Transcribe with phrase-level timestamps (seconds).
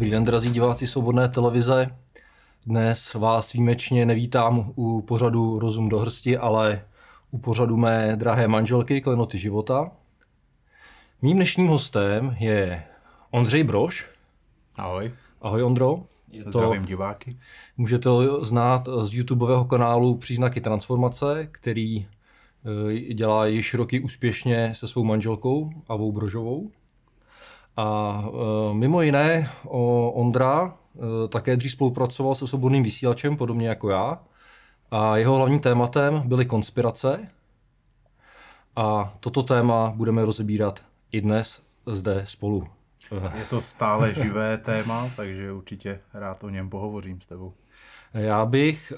[0.00, 1.96] Dobrý den, drazí diváci Svobodné televize.
[2.66, 6.84] Dnes vás výjimečně nevítám u pořadu Rozum do hrsti, ale
[7.30, 9.90] u pořadu mé drahé manželky Klenoty života.
[11.22, 12.82] Mým dnešním hostem je
[13.30, 14.08] Ondřej Broš.
[14.76, 15.12] Ahoj.
[15.40, 16.02] Ahoj Ondro.
[16.44, 17.36] To, Zdravím diváky.
[17.76, 22.06] Můžete ho znát z YouTubeového kanálu Příznaky transformace, který
[23.06, 26.70] eh, dělá již roky úspěšně se svou manželkou Avou Brožovou.
[27.80, 29.50] A e, mimo jiné
[30.12, 34.18] Ondra e, také dřív spolupracoval se svobodným vysílačem, podobně jako já.
[34.90, 37.28] A jeho hlavním tématem byly konspirace.
[38.76, 40.80] A toto téma budeme rozebírat
[41.12, 42.66] i dnes zde spolu.
[43.38, 47.52] Je to stále živé téma, takže určitě rád o něm pohovořím s tebou.
[48.14, 48.96] Já bych e,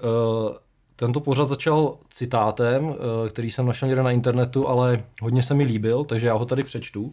[0.97, 2.95] tento pořad začal citátem,
[3.29, 6.65] který jsem našel někde na internetu, ale hodně se mi líbil, takže já ho tady
[6.65, 7.11] přečtu.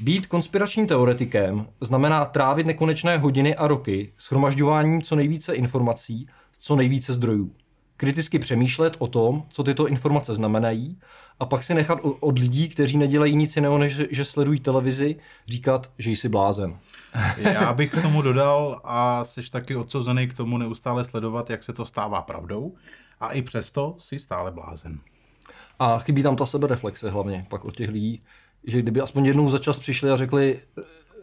[0.00, 7.12] Být konspiračním teoretikem znamená trávit nekonečné hodiny a roky schromažďováním co nejvíce informací, co nejvíce
[7.12, 7.52] zdrojů.
[7.96, 10.98] Kriticky přemýšlet o tom, co tyto informace znamenají,
[11.40, 15.16] a pak si nechat od lidí, kteří nedělají nic jiného, než že sledují televizi,
[15.48, 16.78] říkat, že jsi blázen.
[17.36, 21.72] Já bych k tomu dodal a jsi taky odsouzený k tomu neustále sledovat, jak se
[21.72, 22.74] to stává pravdou
[23.20, 24.98] a i přesto jsi stále blázen.
[25.78, 28.22] A chybí tam ta sebereflexe hlavně pak od těch lidí,
[28.66, 30.60] že kdyby aspoň jednou za čas přišli a řekli,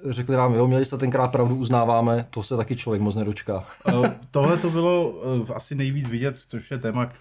[0.05, 3.63] řekli nám, jo, měli jste tenkrát pravdu, uznáváme, to se taky člověk moc nedočká.
[3.87, 5.13] Eh, tohle to bylo
[5.49, 7.11] eh, asi nejvíc vidět, což je téma,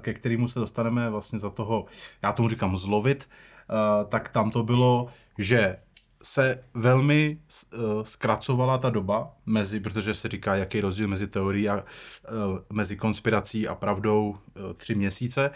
[0.00, 1.86] ke, kterému se dostaneme vlastně za toho,
[2.22, 5.76] já tomu říkám zlovit, eh, tak tam to bylo, že
[6.22, 7.38] se velmi
[8.02, 11.84] zkracovala ta doba mezi, protože se říká, jaký je rozdíl mezi teorií a
[12.72, 14.36] mezi konspirací a pravdou
[14.76, 15.50] tři měsíce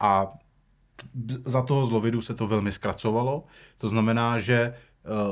[0.00, 0.32] a
[1.44, 3.44] za toho zlovidu se to velmi zkracovalo.
[3.78, 4.74] To znamená, že eh,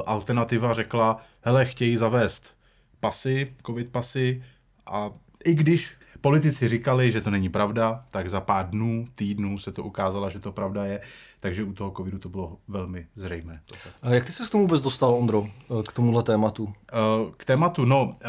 [0.06, 2.56] alternativa řekla, hele, chtějí zavést
[3.00, 4.43] pasy, covid pasy
[4.87, 5.11] a
[5.45, 9.83] i když Politici říkali, že to není pravda, tak za pár dnů, týdnů se to
[9.83, 11.00] ukázalo, že to pravda je,
[11.41, 13.61] takže u toho covidu to bylo velmi zřejmé.
[14.03, 15.47] A jak ty se k tomu vůbec dostal, Ondro,
[15.89, 16.73] k tomuhle tématu?
[16.93, 16.97] Eh,
[17.37, 18.29] k tématu, no, eh,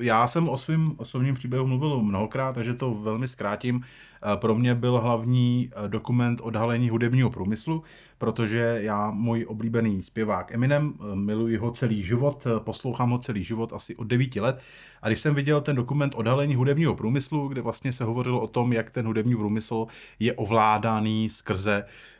[0.00, 3.84] já jsem o svém osobním příběhu mluvil mnohokrát, takže to velmi zkrátím.
[4.32, 7.82] Eh, pro mě byl hlavní dokument odhalení hudebního průmyslu,
[8.18, 13.96] protože já, můj oblíbený zpěvák Eminem, miluji ho celý život, poslouchám ho celý život asi
[13.96, 14.62] od 9 let.
[15.02, 18.72] A když jsem viděl ten dokument odhalení hudebního průmyslu, kde vlastně se hovořilo o tom,
[18.72, 19.86] jak ten hudební průmysl
[20.18, 22.15] je ovládaný skrze uh,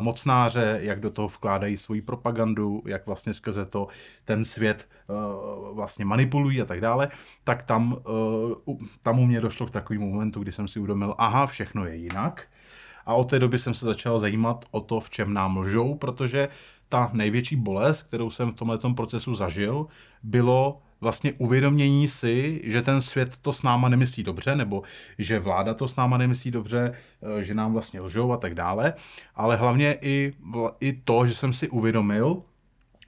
[0.00, 3.88] mocnáře, jak do toho vkládají svoji propagandu, jak vlastně skrze to
[4.24, 7.08] ten svět uh, vlastně manipulují a tak dále,
[7.44, 7.96] tak tam,
[8.66, 11.96] uh, tam u mě došlo k takovému momentu, kdy jsem si uvědomil, aha, všechno je
[11.96, 12.48] jinak.
[13.06, 16.48] A od té doby jsem se začal zajímat o to, v čem nám lžou, protože
[16.88, 19.86] ta největší bolest, kterou jsem v tomto procesu zažil,
[20.22, 24.82] bylo vlastně uvědomění si, že ten svět to s náma nemyslí dobře, nebo
[25.18, 26.92] že vláda to s náma nemyslí dobře,
[27.38, 28.94] eh, že nám vlastně lžou a tak dále,
[29.34, 30.32] ale hlavně i,
[30.80, 32.42] i to, že jsem si uvědomil,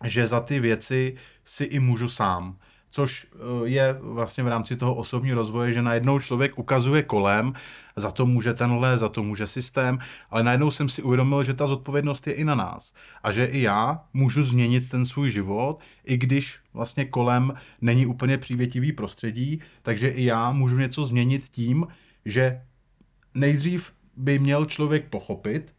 [0.04, 1.14] že za ty věci
[1.44, 2.56] si i můžu sám
[2.90, 7.52] což eh, je vlastně v rámci toho osobního rozvoje, že najednou člověk ukazuje kolem,
[7.96, 9.98] za to může tenhle, za to může systém,
[10.30, 12.92] ale najednou jsem si uvědomil, že ta zodpovědnost je i na nás.
[13.22, 18.38] A že i já můžu změnit ten svůj život, i když vlastně kolem není úplně
[18.38, 21.86] přívětivý prostředí, takže i já můžu něco změnit tím,
[22.24, 22.60] že
[23.34, 25.74] nejdřív by měl člověk pochopit,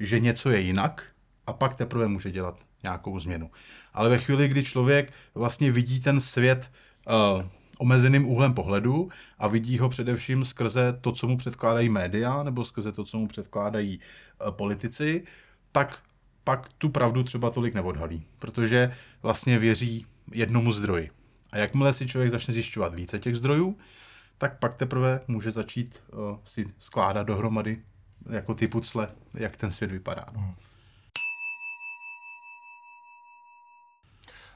[0.00, 1.06] že něco je jinak
[1.46, 3.50] a pak teprve může dělat nějakou změnu.
[3.94, 6.70] Ale ve chvíli, kdy člověk vlastně vidí ten svět
[7.06, 7.42] uh,
[7.78, 9.08] omezeným úhlem pohledu
[9.38, 13.28] a vidí ho především skrze to, co mu předkládají média nebo skrze to, co mu
[13.28, 15.24] předkládají uh, politici,
[15.72, 15.98] tak
[16.44, 18.92] pak tu pravdu třeba tolik neodhalí, protože
[19.22, 21.10] vlastně věří jednomu zdroji.
[21.52, 23.78] A jakmile si člověk začne zjišťovat více těch zdrojů,
[24.38, 27.78] tak pak teprve může začít uh, si skládat dohromady
[28.30, 30.26] jako ty pucle, jak ten svět vypadá.
[30.34, 30.54] No.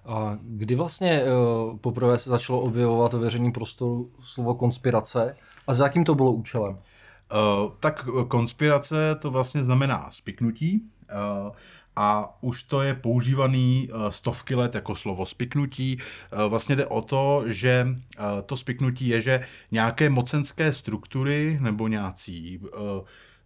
[0.06, 5.36] A kdy vlastně uh, poprvé se začalo objevovat ve veřejném prostoru slovo konspirace
[5.66, 6.72] a za jakým to bylo účelem?
[6.72, 10.82] Uh, tak konspirace to vlastně znamená spiknutí.
[11.46, 11.52] Uh,
[12.00, 15.98] a už to je používaný stovky let jako slovo spiknutí.
[16.48, 17.88] Vlastně jde o to, že
[18.46, 22.60] to spiknutí je, že nějaké mocenské struktury nebo nějací,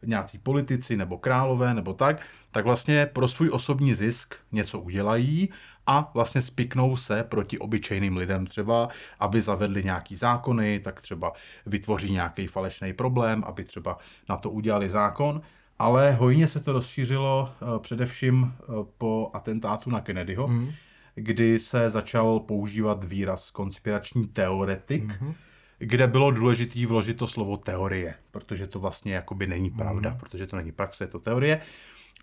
[0.06, 2.20] nějací politici nebo králové nebo tak,
[2.50, 5.48] tak vlastně pro svůj osobní zisk něco udělají
[5.86, 8.88] a vlastně spiknou se proti obyčejným lidem třeba,
[9.20, 11.32] aby zavedli nějaký zákony, tak třeba
[11.66, 15.42] vytvoří nějaký falešný problém, aby třeba na to udělali zákon.
[15.78, 20.72] Ale hojně se to rozšířilo uh, především uh, po atentátu na Kennedyho, hmm.
[21.14, 25.34] kdy se začal používat výraz konspirační teoretik, mm-hmm.
[25.82, 30.18] Kde bylo důležité vložit to slovo teorie, protože to vlastně jakoby není pravda, mm-hmm.
[30.18, 31.60] protože to není praxe, je to teorie.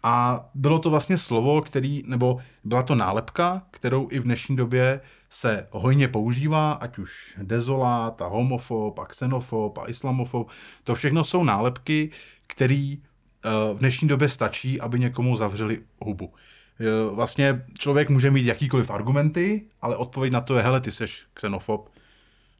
[0.03, 5.01] A bylo to vlastně slovo, který, nebo byla to nálepka, kterou i v dnešní době
[5.29, 10.49] se hojně používá, ať už dezolát a homofob a xenofob a islamofob.
[10.83, 12.09] To všechno jsou nálepky,
[12.47, 16.33] které eh, v dnešní době stačí, aby někomu zavřeli hubu.
[16.79, 21.25] Eh, vlastně člověk může mít jakýkoliv argumenty, ale odpověď na to je, hele, ty seš
[21.33, 21.89] xenofob,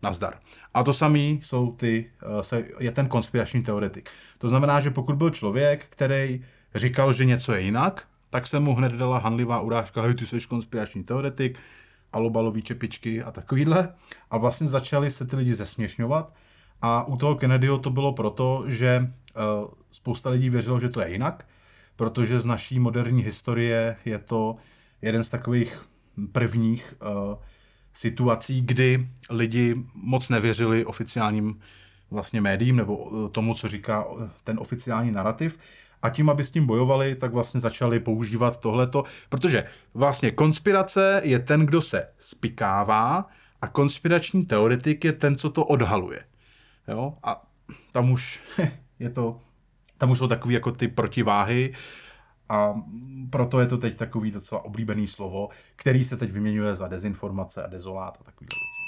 [0.01, 0.33] nazdar.
[0.73, 2.11] A to samý jsou ty,
[2.53, 4.09] eh, je ten konspirační teoretik.
[4.37, 8.75] To znamená, že pokud byl člověk, který říkal, že něco je jinak, tak se mu
[8.75, 11.59] hned dala hanlivá urážka, hej, ty jsi konspirační teoretik,
[12.13, 13.93] alobalový čepičky a takovýhle.
[14.31, 16.33] A vlastně začali se ty lidi zesměšňovat.
[16.81, 21.11] A u toho Kennedyho to bylo proto, že uh, spousta lidí věřilo, že to je
[21.11, 21.45] jinak,
[21.95, 24.55] protože z naší moderní historie je to
[25.01, 25.81] jeden z takových
[26.31, 27.35] prvních uh,
[27.99, 31.59] situací, kdy lidi moc nevěřili oficiálním
[32.11, 34.05] vlastně médiím nebo eh, tomu, co říká
[34.43, 35.59] ten oficiální narrativ
[36.01, 39.63] a tím, aby s tím bojovali, tak vlastně začali používat tohleto, protože
[39.93, 43.27] vlastně konspirace je ten, kdo se spikává
[43.61, 46.19] a konspirační teoretik je ten, co to odhaluje.
[46.87, 47.13] Jo?
[47.23, 47.43] A
[47.91, 48.39] tam už
[48.99, 49.39] je to,
[49.97, 51.73] tam už jsou takové jako ty protiváhy
[52.49, 52.81] a
[53.29, 57.67] proto je to teď takový docela oblíbený slovo, který se teď vyměňuje za dezinformace a
[57.67, 58.79] dezolát a takový věci.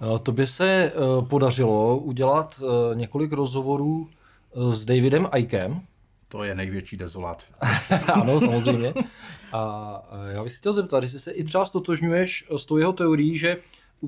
[0.00, 0.18] No.
[0.18, 4.08] To by se eh, podařilo udělat eh, několik rozhovorů
[4.54, 5.80] s Davidem Ikem.
[6.28, 7.42] To je největší dezolát.
[8.12, 8.94] ano, samozřejmě.
[9.52, 13.38] A já bych si chtěl zeptat, jestli se i třeba stotožňuješ s tou jeho teorií,
[13.38, 13.56] že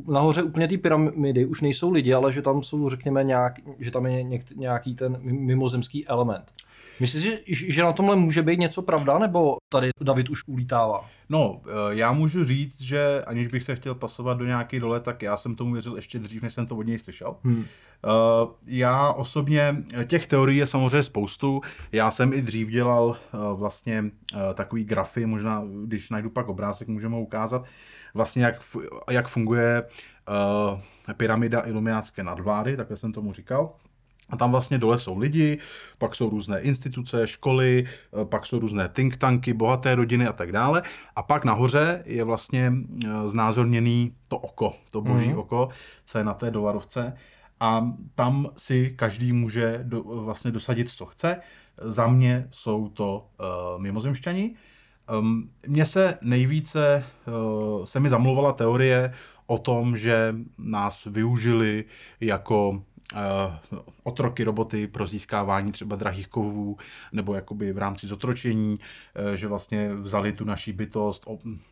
[0.08, 4.06] nahoře úplně ty pyramidy už nejsou lidi, ale že tam jsou, řekněme, nějak, že tam
[4.06, 4.24] je
[4.54, 6.52] nějaký ten mimozemský element.
[7.00, 11.08] Myslíš, že, že na tomhle může být něco pravda, nebo tady David už ulítává?
[11.28, 15.22] No, eh, já můžu říct, že aniž bych se chtěl pasovat do nějaké dole, tak
[15.22, 17.36] já jsem tomu věřil ještě dřív, než jsem to od něj slyšel.
[17.44, 17.64] Hmm.
[17.64, 18.08] Eh,
[18.66, 21.60] já osobně, těch teorií je samozřejmě spoustu.
[21.92, 24.04] Já jsem i dřív dělal eh, vlastně
[24.54, 27.64] takový grafy, možná když najdu pak obrázek, můžeme ukázat,
[28.14, 28.62] vlastně jak,
[29.10, 29.84] jak funguje
[31.16, 33.72] pyramida iluminácké nadvlády, takhle jsem tomu říkal.
[34.30, 35.58] A tam vlastně dole jsou lidi,
[35.98, 40.52] pak jsou různé instituce, školy, eh, pak jsou různé think tanky, bohaté rodiny a tak
[40.52, 40.82] dále.
[41.16, 42.72] A pak nahoře je vlastně
[43.04, 45.38] eh, znázorněný to oko, to boží mm.
[45.38, 45.68] oko,
[46.04, 47.16] co je na té dolarovce.
[47.60, 51.40] A tam si každý může do, vlastně dosadit, co chce.
[51.80, 54.54] Za mě jsou to uh, mimozemšťani.
[55.18, 59.12] Um, mně se nejvíce, uh, se mi zamluvala teorie
[59.46, 61.84] o tom, že nás využili
[62.20, 62.82] jako
[63.14, 63.20] uh,
[64.02, 66.76] otroky roboty pro získávání třeba drahých kovů
[67.12, 68.78] nebo jakoby v rámci zotročení,
[69.28, 71.26] uh, že vlastně vzali tu naší bytost,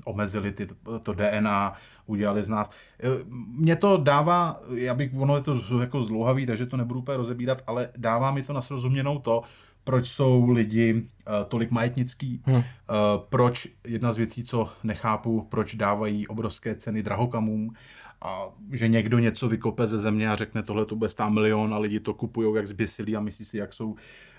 [0.04, 0.68] omezili ty,
[1.02, 1.72] to DNA,
[2.06, 2.70] udělali z nás.
[3.04, 7.16] Uh, Mně to dává, já bych, ono je to jako zlouhavý, takže to nebudu úplně
[7.16, 9.42] rozebírat, ale dává mi to na srozuměnou to,
[9.84, 12.56] proč jsou lidi uh, tolik majetnický, hmm.
[12.56, 12.62] uh,
[13.28, 17.74] proč jedna z věcí, co nechápu, proč dávají obrovské ceny drahokamům,
[18.24, 21.78] a že někdo něco vykope ze země a řekne, tohle to bude stát milion a
[21.78, 23.94] lidi to kupují jak zběsilí a myslí si, jak jsou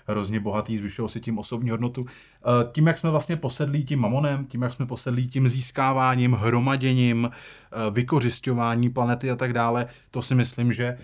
[0.06, 2.06] hrozně bohatý, zvyšují si tím osobní hodnotu.
[2.06, 7.30] Eh, tím, jak jsme vlastně posedlí tím mamonem, tím, jak jsme posedlí tím získáváním, hromaděním,
[7.90, 10.98] vykořišťování planety a tak dále, to si myslím, že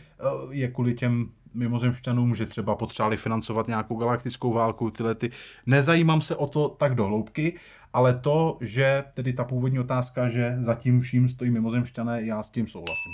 [0.50, 5.30] je kvůli těm mimozemšťanům, že třeba potřebovali financovat nějakou galaktickou válku, tyhle ty.
[5.66, 7.58] Nezajímám se o to tak do hloubky,
[7.92, 12.66] ale to, že tedy ta původní otázka, že zatím vším stojí mimozemšťané, já s tím
[12.66, 13.12] souhlasím.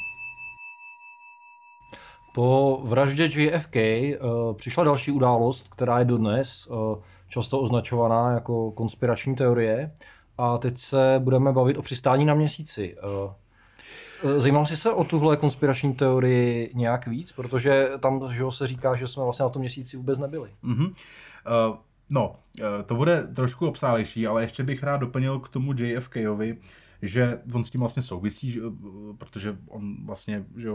[2.35, 6.76] Po vraždě JFK uh, přišla další událost, která je dodnes uh,
[7.28, 9.92] často označovaná jako konspirační teorie.
[10.38, 12.97] A teď se budeme bavit o přistání na měsíci.
[12.97, 13.33] Uh,
[14.37, 17.33] Zajímal jsi se o tuhle konspirační teorii nějak víc?
[17.33, 20.50] Protože tam že se říká, že jsme vlastně na tom měsíci vůbec nebyli.
[20.64, 20.87] Mm-hmm.
[20.87, 21.76] Uh,
[22.11, 26.57] no, uh, to bude trošku obsálejší, ale ještě bych rád doplnil k tomu JFKovi,
[27.02, 28.61] že on s tím vlastně souvisí, že,
[29.19, 30.71] protože on vlastně že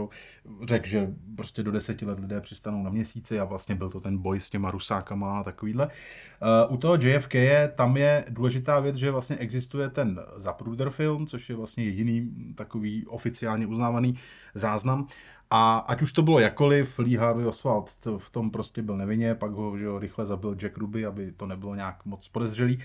[0.68, 4.18] řekl, že prostě do deseti let lidé přistanou na měsíci a vlastně byl to ten
[4.18, 5.86] boj s těma rusákama a takovýhle.
[5.86, 11.26] Uh, u toho JFK je, tam je důležitá věc, že vlastně existuje ten Zapruder film,
[11.26, 14.14] což je vlastně jediný takový oficiálně uznávaný
[14.54, 15.06] záznam.
[15.50, 19.52] A ať už to bylo jakoliv, Lee Harvey Oswald v tom prostě byl nevinně, pak
[19.52, 22.78] ho že ho rychle zabil Jack Ruby, aby to nebylo nějak moc podezřelý.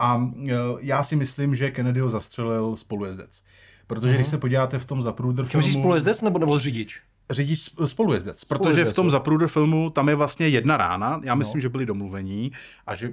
[0.00, 3.42] A e, já si myslím, že Kennedy ho zastřelil spolujezdec.
[3.86, 4.14] Protože uh-huh.
[4.14, 4.30] když mhm.
[4.30, 5.66] se podíváte v tom Zapruder filmu...
[5.66, 7.02] Čím spolujezdec nebo, nebo řidič?
[7.30, 11.62] Řidič spolujezdec, protože v tom Zapruder filmu tam je vlastně jedna rána, já myslím, no.
[11.62, 12.52] že byli domluvení
[12.86, 13.12] a že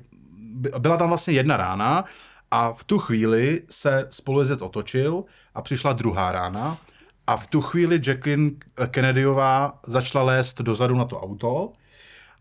[0.79, 2.05] byla tam vlastně jedna rána
[2.51, 5.23] A v tu chvíli se spolujezdec otočil
[5.55, 6.77] a přišla druhá rána
[7.27, 8.51] a v tu chvíli Jacqueline
[8.87, 11.71] Kennedyová začala lézt dozadu na to auto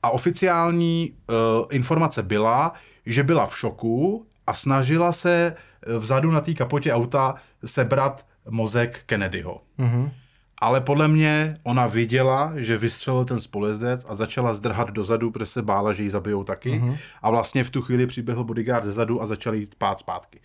[0.03, 1.37] a oficiální uh,
[1.71, 2.73] informace byla,
[3.07, 5.55] že byla v šoku a snažila se
[5.99, 7.35] vzadu na té kapotě auta
[7.65, 9.61] sebrat mozek Kennedyho.
[9.79, 10.11] Mm-hmm.
[10.59, 15.63] Ale podle mě ona viděla, že vystřelil ten spolujezdec a začala zdrhat dozadu, protože se
[15.63, 16.71] bála, že ji zabijou taky.
[16.71, 16.97] Mm-hmm.
[17.23, 20.41] A vlastně v tu chvíli přiběhl bodyguard zezadu a začal jít pát zpátky.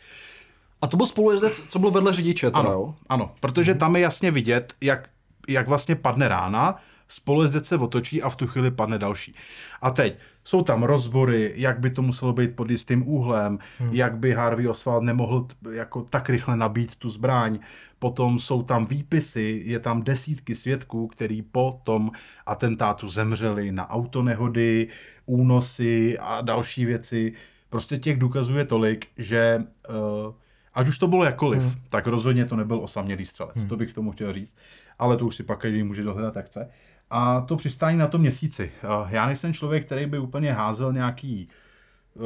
[0.82, 2.96] A to byl spolujezdec, co byl vedle řidiče, teda, ano, jo?
[3.10, 3.78] ano, protože mm-hmm.
[3.78, 5.10] tam je jasně vidět, jak,
[5.48, 6.76] jak vlastně padne rána,
[7.12, 9.36] spolujezdec se otočí a v tu chvíli padne další.
[9.82, 13.94] A teď jsou tam rozbory, jak by to muselo být pod jistým úhlem, hmm.
[13.94, 17.60] jak by Harvey Oswald nemohl jako tak rychle nabít tu zbraň.
[18.00, 22.12] Potom jsou tam výpisy, je tam desítky svědků, který po tom
[22.46, 24.88] atentátu zemřeli na autonehody,
[25.26, 27.34] únosy a další věci.
[27.70, 30.34] Prostě těch důkazů je tolik, že uh,
[30.74, 31.74] ať už to bylo jakoliv, hmm.
[31.90, 33.56] tak rozhodně to nebyl osamělý střelec.
[33.56, 33.68] Hmm.
[33.68, 34.56] To bych k tomu chtěl říct.
[35.00, 36.70] Ale to už si pak každý může dohledat, jak chce.
[37.14, 38.72] A to přistání na tom měsíci.
[39.08, 41.50] Já nejsem člověk, který by úplně házel nějaký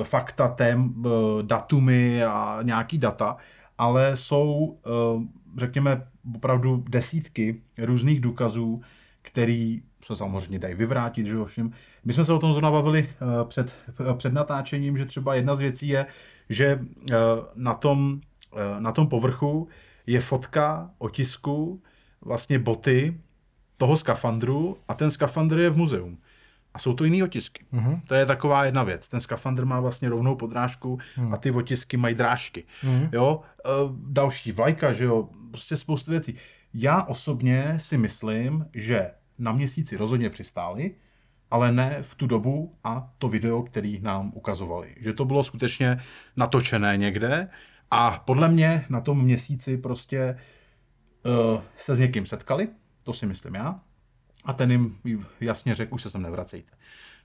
[0.01, 1.09] eh, fakta, tém, eh,
[1.41, 3.37] datumy a nějaký data,
[3.77, 5.27] ale jsou, eh,
[5.57, 8.81] řekněme, opravdu desítky různých důkazů,
[9.21, 11.71] který se samozřejmě dají vyvrátit, že ovšem.
[12.05, 13.09] My jsme se o tom zrovna bavili
[13.47, 13.77] před,
[14.17, 16.05] před natáčením, že třeba jedna z věcí je,
[16.49, 16.79] že
[17.55, 18.21] na tom,
[18.79, 19.67] na tom povrchu
[20.07, 21.81] je fotka otisku
[22.21, 23.19] vlastně boty
[23.77, 26.17] toho skafandru a ten skafandr je v muzeum.
[26.73, 27.65] A jsou to jiný otisky.
[27.73, 28.01] Mm-hmm.
[28.07, 29.09] To je taková jedna věc.
[29.09, 31.33] Ten skafandr má vlastně rovnou podrážku mm.
[31.33, 32.63] a ty otisky mají drážky.
[32.83, 33.09] Mm.
[33.11, 33.69] Jo, e,
[34.07, 36.35] další vlajka, že jo, prostě spoustu věcí.
[36.73, 40.95] Já osobně si myslím, že na měsíci rozhodně přistáli,
[41.51, 44.95] ale ne v tu dobu a to video, který nám ukazovali.
[44.99, 45.99] Že to bylo skutečně
[46.37, 47.47] natočené někde
[47.91, 50.37] a podle mě na tom měsíci prostě
[51.53, 52.67] uh, se s někým setkali,
[53.05, 53.79] to si myslím já.
[54.45, 54.97] A ten jim
[55.41, 56.71] jasně řekl, už se sem nevracejte.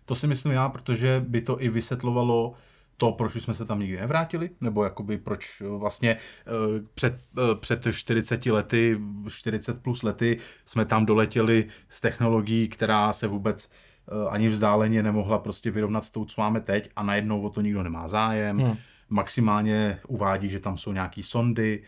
[0.05, 2.55] To si myslím já, protože by to i vysvětlovalo
[2.97, 6.51] to, proč jsme se tam nikdy nevrátili, nebo jakoby proč vlastně eh,
[6.95, 13.27] před, eh, před 40 lety, 40 plus lety jsme tam doletěli s technologií, která se
[13.27, 17.51] vůbec eh, ani vzdáleně nemohla prostě vyrovnat s tou, co máme teď a najednou o
[17.51, 18.59] to nikdo nemá zájem.
[18.59, 18.77] Hmm.
[19.09, 21.83] Maximálně uvádí, že tam jsou nějaký sondy,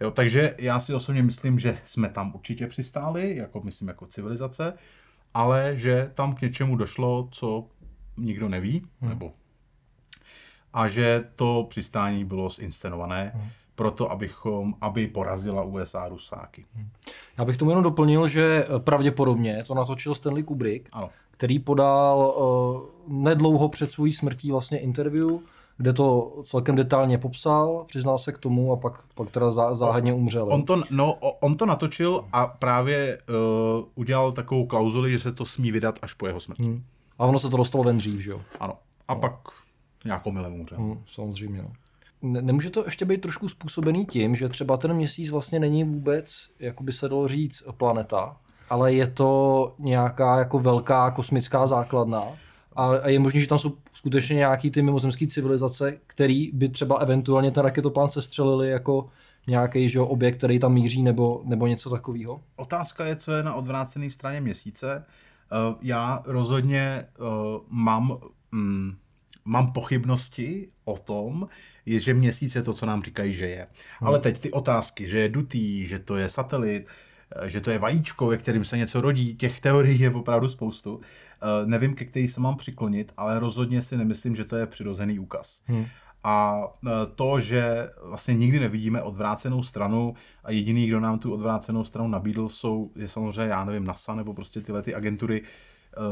[0.00, 4.72] Jo, takže já si osobně myslím, že jsme tam určitě přistáli, jako myslím jako civilizace,
[5.34, 7.66] ale že tam k něčemu došlo, co
[8.16, 9.10] nikdo neví, hmm.
[9.10, 9.32] nebo
[10.72, 13.48] a že to přistání bylo zinscenované hmm.
[13.74, 16.64] proto, abychom, aby porazila USA Rusáky.
[16.74, 16.88] Hmm.
[17.38, 21.10] Já bych tomu jenom doplnil, že pravděpodobně to natočil Stanley Kubrick, ano.
[21.30, 25.38] který podal uh, nedlouho před svojí smrtí vlastně interview
[25.78, 30.12] kde to celkem detailně popsal, přiznal se k tomu a pak, pak teda zá, záhadně
[30.12, 30.48] umřel.
[30.52, 35.44] On to, no, on to natočil a právě uh, udělal takovou klauzuli, že se to
[35.44, 36.62] smí vydat až po jeho smrti.
[36.62, 36.84] Hmm.
[37.18, 38.40] A ono se to dostalo ven dřív, že jo?
[38.60, 38.74] Ano.
[39.08, 39.20] A no.
[39.20, 39.34] pak
[40.04, 40.78] nějakou milem umřel.
[40.78, 41.72] Hmm, samozřejmě, no.
[42.22, 46.48] Ne, nemůže to ještě být trošku způsobený tím, že třeba ten měsíc vlastně není vůbec,
[46.58, 48.36] jako by se dalo říct, planeta,
[48.70, 52.22] ale je to nějaká jako velká kosmická základna,
[52.78, 56.96] a, a je možné, že tam jsou skutečně nějaký ty mimozemské civilizace, který by třeba
[56.96, 59.08] eventuálně ten raketoplán sestřelili jako
[59.46, 62.40] nějaký že, objekt, který tam míří, nebo, nebo něco takového?
[62.56, 65.04] Otázka je, co je na odvrácené straně měsíce.
[65.68, 67.26] Uh, já rozhodně uh,
[67.68, 68.18] mám,
[68.52, 68.96] mm,
[69.44, 71.48] mám pochybnosti o tom,
[71.86, 73.66] je, že měsíc je to, co nám říkají, že je.
[73.98, 74.08] Hmm.
[74.08, 77.07] Ale teď ty otázky, že je dutý, že to je satelit, Eh,
[77.46, 79.36] že to je vajíčko, ve kterým se něco rodí.
[79.36, 81.00] Těch teorií je opravdu spoustu.
[81.00, 85.18] Eh, nevím, ke který se mám přiklonit, ale rozhodně si nemyslím, že to je přirozený
[85.18, 85.60] úkaz.
[85.66, 85.86] Hmm.
[86.24, 91.84] A eh, to, že vlastně nikdy nevidíme odvrácenou stranu a jediný, kdo nám tu odvrácenou
[91.84, 95.42] stranu nabídl, jsou, je samozřejmě, já nevím, NASA nebo prostě tyhle ty agentury,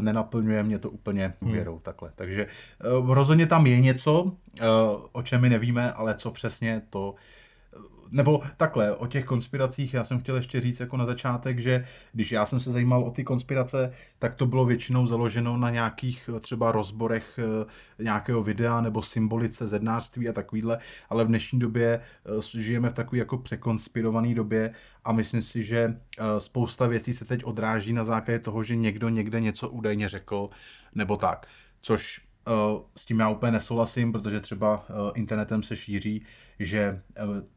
[0.00, 1.80] nenaplňuje mě to úplně věrou hmm.
[1.80, 2.12] takhle.
[2.14, 2.46] Takže
[3.06, 4.32] rozhodně tam je něco,
[5.12, 7.14] o čem my nevíme, ale co přesně to
[8.10, 12.32] nebo takhle, o těch konspiracích já jsem chtěl ještě říct jako na začátek, že když
[12.32, 16.40] já jsem se zajímal o ty konspirace, tak to bylo většinou založeno na nějakých eh,
[16.40, 20.78] třeba rozborech eh, nějakého videa nebo symbolice zednářství a takovýhle,
[21.10, 22.00] ale v dnešní době
[22.54, 25.96] eh, žijeme v takové jako překonspirované době a myslím si, že
[26.38, 30.48] spousta věcí se teď odráží na základě toho, že někdo někde něco údajně řekl
[30.94, 31.46] nebo tak,
[31.80, 32.20] což
[32.96, 36.22] s tím já úplně nesouhlasím, protože třeba internetem se šíří,
[36.58, 37.02] že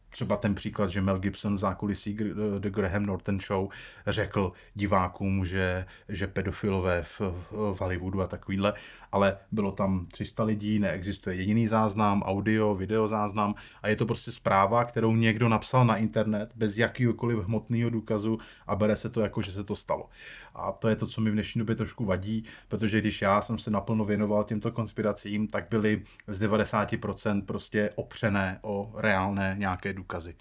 [0.09, 2.17] třeba ten příklad, že Mel Gibson v zákulisí
[2.59, 3.69] The Graham Norton Show
[4.07, 8.73] řekl divákům, že, že pedofilové v, v Hollywoodu a takovýhle,
[9.11, 14.31] ale bylo tam 300 lidí, neexistuje jediný záznam, audio, video záznam a je to prostě
[14.31, 18.37] zpráva, kterou někdo napsal na internet bez jakýkoliv hmotného důkazu
[18.67, 20.09] a bere se to jako, že se to stalo.
[20.55, 23.57] A to je to, co mi v dnešní době trošku vadí, protože když já jsem
[23.57, 30.35] se naplno věnoval těmto konspiracím, tak byly z 90% prostě opřené o reálné nějaké důkazy.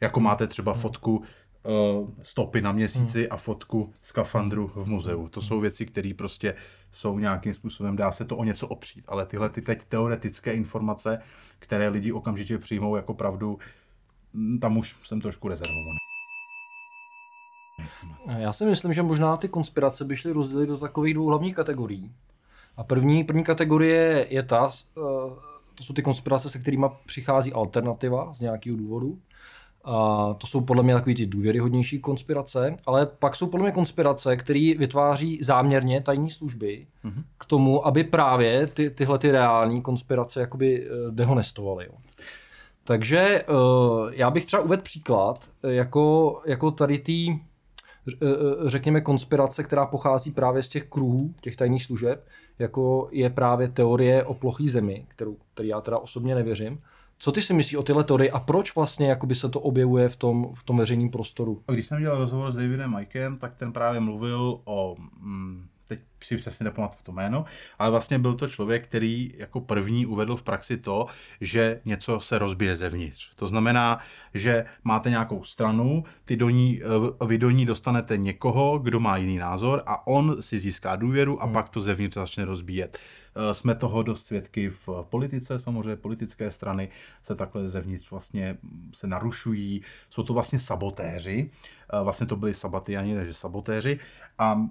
[0.00, 0.80] Jako máte třeba hmm.
[0.80, 3.28] fotku uh, stopy na měsíci hmm.
[3.30, 5.28] a fotku skafandru v muzeu.
[5.28, 6.54] To jsou věci, které prostě
[6.92, 9.04] jsou nějakým způsobem, dá se to o něco opřít.
[9.08, 11.18] Ale tyhle ty teď teoretické informace,
[11.58, 13.58] které lidi okamžitě přijmou jako pravdu,
[14.34, 15.98] hm, tam už jsem trošku rezervovaný.
[18.38, 22.12] Já si myslím, že možná ty konspirace by šly rozdělit do takových dvou hlavních kategorií.
[22.76, 25.32] A první, první kategorie je ta, uh,
[25.76, 29.18] to jsou ty konspirace, se kterými přichází alternativa z nějakého důvodu.
[29.84, 34.36] A to jsou podle mě takové ty důvěryhodnější konspirace, ale pak jsou podle mě konspirace,
[34.36, 37.22] které vytváří záměrně tajní služby mm-hmm.
[37.38, 41.88] k tomu, aby právě ty, tyhle ty reální konspirace jakoby eh, dehonestovaly.
[42.84, 47.40] Takže uh, já bych třeba uvedl příklad, eh, jako, jako tady ty,
[48.66, 52.26] řekněme, konspirace, která pochází právě z těch kruhů, těch tajných služeb,
[52.58, 56.78] jako je právě teorie o plochý zemi, kterou, který já teda osobně nevěřím.
[57.18, 60.16] Co ty si myslíš o tyhle teorie a proč vlastně jakoby se to objevuje v
[60.16, 61.62] tom, v tom veřejném prostoru?
[61.72, 66.36] Když jsem dělal rozhovor s Davidem Mikem, tak ten právě mluvil o mm, teď si
[66.36, 67.44] přesně nepamatuju to jméno,
[67.78, 71.06] ale vlastně byl to člověk, který jako první uvedl v praxi to,
[71.40, 73.34] že něco se rozbije zevnitř.
[73.34, 73.98] To znamená,
[74.34, 76.80] že máte nějakou stranu, ty do ní,
[77.20, 81.42] eh, vy do ní dostanete někoho, kdo má jiný názor a on si získá důvěru
[81.42, 81.54] a hmm.
[81.54, 82.98] pak to zevnitř začne rozbíjet.
[83.36, 86.88] Eh, jsme toho dost svědky v politice, samozřejmě politické strany
[87.22, 88.58] se takhle zevnitř vlastně
[88.94, 91.50] se narušují, jsou to vlastně sabotéři,
[91.92, 93.98] eh, vlastně to byli sabatiani, takže sabotéři
[94.38, 94.68] a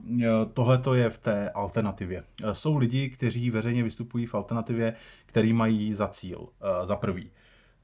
[0.53, 2.23] tohle to je v té alternativě.
[2.43, 4.93] Eh, jsou lidi, kteří veřejně vystupují v alternativě,
[5.25, 7.31] který mají za cíl, eh, za prvý,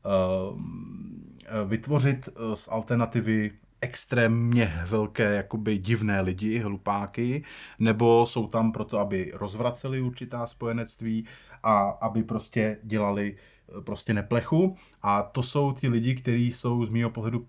[0.05, 7.43] eh, vytvořit z alternativy extrémně velké, jakoby divné lidi, hlupáky,
[7.79, 11.25] nebo jsou tam proto, aby rozvraceli určitá spojenectví
[11.63, 13.35] a aby prostě dělali
[13.83, 14.75] prostě neplechu.
[15.01, 17.47] A to jsou ti lidi, kteří jsou z mého pohledu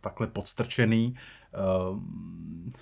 [0.00, 1.14] takhle podstrčený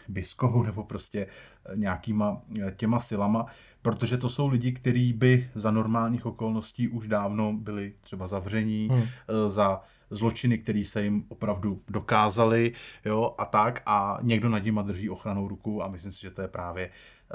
[0.09, 1.26] biskou nebo prostě
[1.74, 2.42] nějakýma
[2.76, 3.46] těma silama,
[3.83, 9.00] protože to jsou lidi, kteří by za normálních okolností už dávno byli třeba zavření hmm.
[9.00, 9.09] uh,
[9.46, 9.80] za
[10.11, 12.72] zločiny, které se jim opravdu dokázali,
[13.04, 16.42] jo, a tak, a někdo nad nima drží ochranou ruku a myslím si, že to
[16.42, 16.90] je právě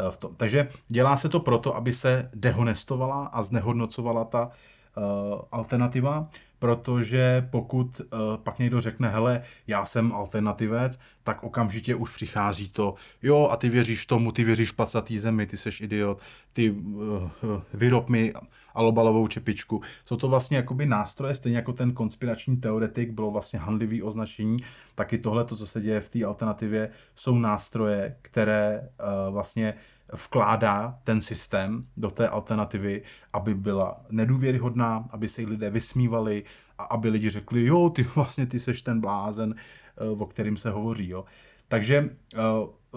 [0.09, 0.35] v tom.
[0.35, 5.03] Takže dělá se to proto, aby se dehonestovala a znehodnocovala ta uh,
[5.51, 6.27] alternativa,
[6.65, 12.95] protože pokud uh, pak někdo řekne, hele, já jsem alternativec, tak okamžitě už přichází to,
[13.23, 16.19] jo, a ty věříš tomu, ty věříš placatý zemi, ty seš idiot,
[16.53, 17.29] ty uh,
[17.73, 18.33] vyrob mi
[18.73, 19.81] alobalovou čepičku.
[20.05, 24.57] Jsou to vlastně jakoby nástroje, stejně jako ten konspirační teoretik bylo vlastně handlivý označení,
[24.95, 29.73] taky tohle, to, co se děje v té alternativě, jsou nástroje, které uh, vlastně
[30.13, 36.43] vkládá ten systém do té alternativy, aby byla nedůvěryhodná, aby se jí lidé vysmívali
[36.77, 39.55] a aby lidi řekli, jo, ty vlastně ty seš ten blázen,
[39.97, 41.09] eh, o kterým se hovoří.
[41.09, 41.25] Jo.
[41.67, 42.37] Takže eh,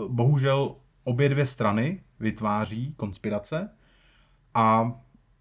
[0.08, 3.70] bohužel obě dvě strany vytváří konspirace
[4.54, 4.92] a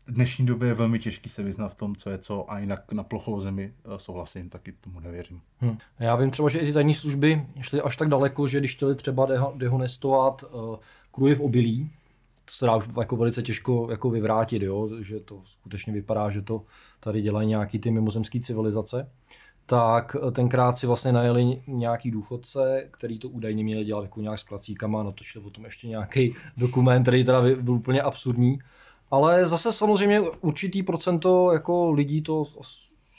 [0.08, 2.94] v dnešní době je velmi těžký se vyznat v tom, co je co a jinak
[2.94, 5.42] na plochou zemi eh, souhlasím, taky tomu nevěřím.
[5.58, 5.78] Hmm.
[6.00, 8.96] Já vím třeba, že i ty tajní služby šly až tak daleko, že když chtěli
[8.96, 10.76] třeba dehonestovat uh,
[11.18, 11.90] kruhy v obilí,
[12.46, 14.90] to se dá už jako velice těžko jako vyvrátit, jo?
[15.00, 16.62] že to skutečně vypadá, že to
[17.00, 19.10] tady dělají nějaký ty mimozemské civilizace,
[19.66, 24.44] tak tenkrát si vlastně najeli nějaký důchodce, který to údajně měli dělat jako nějak s
[24.44, 28.60] klacíkama, natočili o tom ještě nějaký dokument, který teda byl úplně absurdní.
[29.12, 32.46] Ale zase samozřejmě určitý procento jako lidí to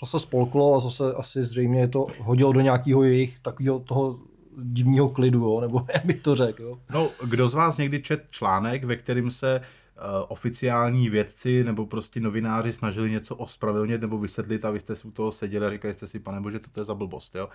[0.00, 4.18] zase spolklo a zase asi zřejmě to hodilo do nějakého jejich takového toho
[4.62, 5.60] divního klidu, jo?
[5.60, 6.62] nebo jak bych to řekl.
[6.62, 6.78] Jo?
[6.92, 12.20] No, kdo z vás někdy čet článek, ve kterým se uh, oficiální vědci nebo prostě
[12.20, 15.94] novináři snažili něco ospravedlnit nebo vysvětlit a vy jste si u toho seděli a říkali
[15.94, 17.34] jste si, pane bože, to je za blbost.
[17.34, 17.48] Jo?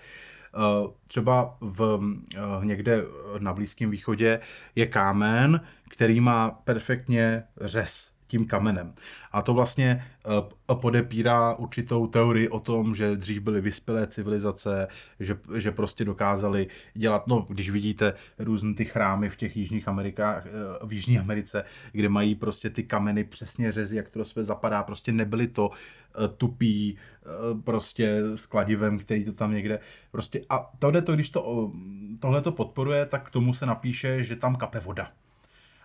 [0.84, 3.04] Uh, třeba v, uh, někde
[3.40, 4.40] na Blízkém východě
[4.76, 8.94] je kámen, který má perfektně řez tím kamenem.
[9.32, 10.06] A to vlastně
[10.70, 14.88] uh, podepírá určitou teorii o tom, že dřív byly vyspělé civilizace,
[15.20, 20.46] že, že prostě dokázali dělat, no když vidíte různé ty chrámy v těch jižních Amerikách,
[20.82, 25.12] uh, v Jižní Americe, kde mají prostě ty kameny přesně řezy, jak to zapadá, prostě
[25.12, 25.72] nebyly to
[26.38, 26.98] tupý
[27.54, 29.80] uh, prostě s kladivem, který to tam někde
[30.12, 31.72] prostě a tohle to, když to,
[32.20, 35.12] tohle to podporuje, tak k tomu se napíše, že tam kape voda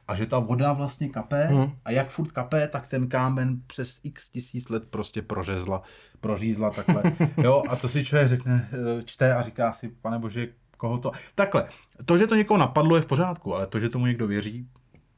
[0.08, 1.70] a že ta voda vlastně kape hmm.
[1.84, 5.82] a jak furt kape, tak ten kámen přes x tisíc let prostě prořezla,
[6.20, 7.02] prořízla takhle.
[7.36, 11.12] jo, a to si člověk řekne, eh, čte a říká si, pane bože, koho to...
[11.34, 11.68] Takhle,
[12.04, 14.68] to, že to někoho napadlo, je v pořádku, ale to, že tomu někdo věří,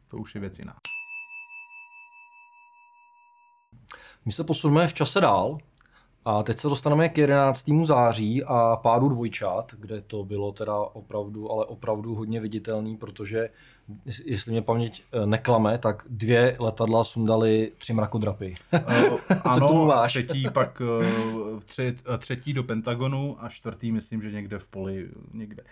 [0.08, 0.74] to už je věc jiná.
[4.24, 5.58] My se posuneme v čase dál
[6.24, 7.64] a teď se dostaneme k 11.
[7.84, 13.48] září a pádu dvojčat, kde to bylo teda opravdu, ale opravdu hodně viditelný, protože
[14.24, 18.54] jestli mě paměť eh, neklame, tak dvě letadla sundali tři mrakodrapy.
[19.10, 24.58] Uh, ano, a třetí pak uh, tři, třetí do Pentagonu a čtvrtý myslím, že někde
[24.58, 25.62] v poli někde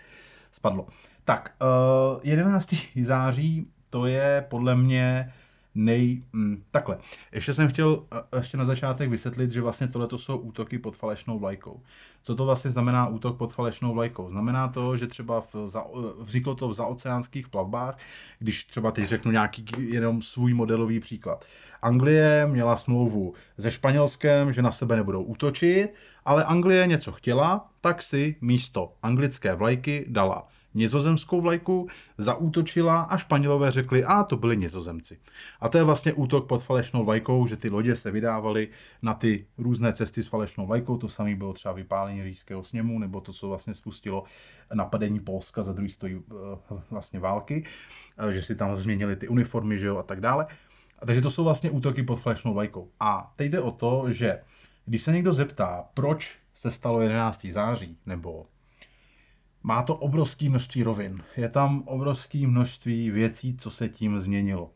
[0.51, 0.87] spadlo.
[1.25, 1.55] Tak,
[2.13, 2.75] uh, 11.
[3.01, 5.33] září to je podle mě
[5.85, 6.23] nej...
[6.33, 6.97] Mm, takhle,
[7.31, 8.03] ještě jsem chtěl
[8.37, 11.81] ještě na začátek vysvětlit, že vlastně tohle jsou útoky pod falešnou vlajkou.
[12.23, 14.29] Co to vlastně znamená útok pod falešnou vlajkou?
[14.29, 15.83] Znamená to, že třeba v, za,
[16.19, 17.97] vzniklo to v zaoceánských plavbách,
[18.39, 21.45] když třeba teď řeknu nějaký jenom svůj modelový příklad.
[21.81, 25.93] Anglie měla smlouvu se Španělskem, že na sebe nebudou útočit,
[26.25, 30.47] ale Anglie něco chtěla, tak si místo anglické vlajky dala
[30.79, 31.87] nizozemskou vlajku,
[32.17, 35.19] zaútočila a Španělové řekli, a to byli nizozemci.
[35.59, 38.67] A to je vlastně útok pod falešnou vlajkou, že ty lodě se vydávaly
[39.01, 43.21] na ty různé cesty s falešnou vlajkou, to samé bylo třeba vypálení říjského sněmu, nebo
[43.21, 44.23] to, co vlastně spustilo
[44.73, 47.65] napadení Polska za druhý stojí eh, vlastně války,
[48.17, 50.47] eh, že si tam změnili ty uniformy, že jo, a tak dále.
[50.99, 52.89] A takže to jsou vlastně útoky pod falešnou vlajkou.
[52.99, 54.39] A teď jde o to, že
[54.85, 57.45] když se někdo zeptá, proč se stalo 11.
[57.45, 58.45] září, nebo
[59.63, 61.23] má to obrovské množství rovin.
[61.37, 64.71] Je tam obrovské množství věcí, co se tím změnilo.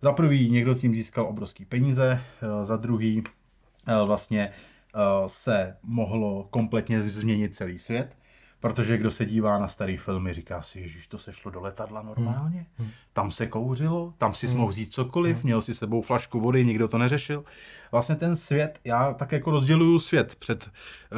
[0.00, 3.22] Za prvý někdo tím získal obrovské peníze, eh, za druhý
[3.86, 8.16] eh, vlastně eh, se mohlo kompletně změnit celý svět.
[8.66, 12.02] Protože kdo se dívá na starý filmy, říká si, Ježíš, to se šlo do letadla
[12.02, 12.86] normálně, hmm.
[12.86, 12.90] hmm.
[13.12, 14.56] tam se kouřilo, tam si hmm.
[14.56, 15.44] mohl vzít cokoliv, hmm.
[15.44, 17.44] měl si sebou flašku vody, nikdo to neřešil.
[17.92, 20.70] Vlastně ten svět, já tak jako rozděluju svět před,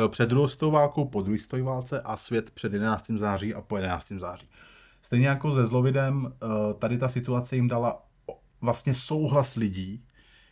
[0.05, 3.19] eh, před druhou válkou, po druhé válce a svět před 11.
[3.19, 4.19] září a po 11.
[4.19, 4.49] září.
[5.03, 8.03] Stejně jako se zlovidem, eh, tady ta situace jim dala
[8.61, 10.05] vlastně souhlas lidí,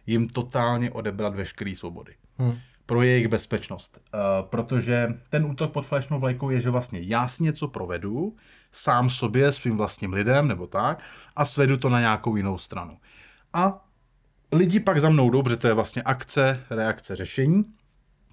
[0.07, 2.15] jim totálně odebrat veškeré svobody.
[2.39, 3.99] Hmm pro jejich bezpečnost.
[4.14, 8.37] Uh, protože ten útok pod falešnou vlajkou je, že vlastně já si něco provedu,
[8.72, 11.03] sám sobě, svým vlastním lidem nebo tak,
[11.37, 12.99] a svedu to na nějakou jinou stranu.
[13.53, 13.85] A
[14.53, 17.64] lidi pak za mnou jdou, protože to je vlastně akce, reakce, řešení.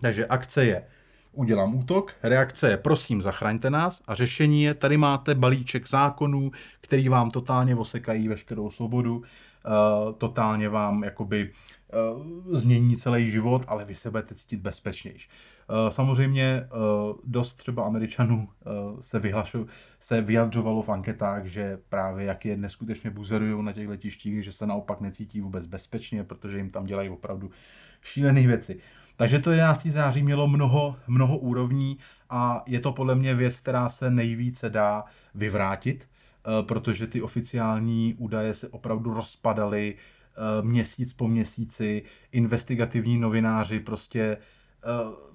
[0.01, 0.85] Takže akce je
[1.33, 7.09] udělám útok, reakce je prosím zachraňte nás a řešení je tady máte balíček zákonů, který
[7.09, 9.23] vám totálně osekají veškerou svobodu, uh,
[10.17, 11.51] totálně vám jakoby
[12.51, 15.29] změní celý život, ale vy se budete cítit bezpečnější.
[15.69, 18.49] Uh, samozřejmě uh, dost třeba Američanů
[18.99, 19.67] se, vyhlašu,
[19.99, 24.67] se vyjadřovalo v anketách, že právě jak je neskutečně buzerují na těch letištích, že se
[24.67, 27.51] naopak necítí vůbec bezpečně, protože jim tam dělají opravdu
[28.01, 28.79] šílené věci.
[29.15, 29.85] Takže to 11.
[29.85, 31.97] září mělo mnoho, mnoho úrovní
[32.29, 35.03] a je to podle mě věc, která se nejvíce dá
[35.35, 36.09] vyvrátit,
[36.61, 40.12] protože ty oficiální údaje se opravdu rozpadaly Eh,
[40.61, 45.33] měsíc po měsíci, investigativní novináři, prostě eh,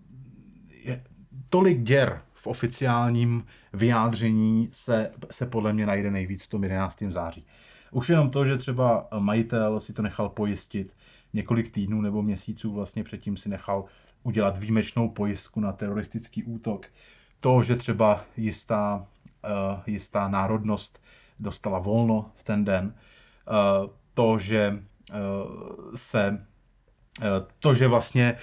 [0.70, 1.04] je
[1.50, 7.02] tolik děr v oficiálním vyjádření se, se podle mě najde nejvíc v tom 11.
[7.08, 7.46] září.
[7.90, 10.96] Už jenom to, že třeba majitel si to nechal pojistit
[11.32, 13.84] několik týdnů nebo měsíců vlastně předtím si nechal
[14.22, 16.86] udělat výjimečnou pojistku na teroristický útok.
[17.40, 19.06] To, že třeba jistá,
[19.44, 21.02] uh, jistá národnost
[21.38, 22.94] dostala volno v ten den,
[24.18, 24.78] to, že
[25.12, 25.14] eh,
[25.94, 26.38] se
[27.22, 27.26] eh,
[27.58, 28.34] to, že vlastně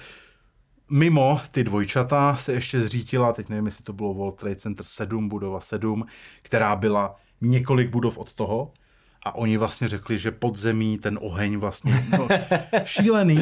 [0.90, 5.28] mimo ty dvojčata se ještě zřítila, teď nevím, jestli to bylo World Trade Center 7,
[5.28, 6.06] budova 7,
[6.42, 8.72] která byla několik budov od toho,
[9.22, 12.28] a oni vlastně řekli, že pod zemí ten oheň vlastně no,
[12.84, 13.40] šílený.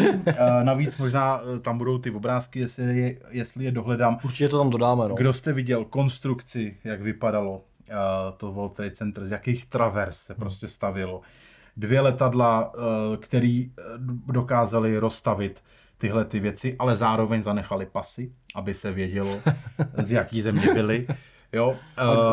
[0.63, 4.19] Navíc možná eh, tam budou ty obrázky, jestli je, jestli je dohledám.
[4.25, 5.09] Určitě to tam dodáme.
[5.09, 5.15] No.
[5.15, 7.65] Kdo jste viděl konstrukci, jak vypadalo
[8.37, 11.21] to World Trade Center, z jakých travers se prostě stavilo
[11.77, 13.83] dvě letadla, eh, který eh,
[14.33, 15.63] dokázali rozstavit
[15.99, 19.41] tyhle ty věci, ale zároveň zanechali pasy, aby se vědělo,
[20.03, 21.07] z jaký země byli.
[21.53, 21.77] Jo,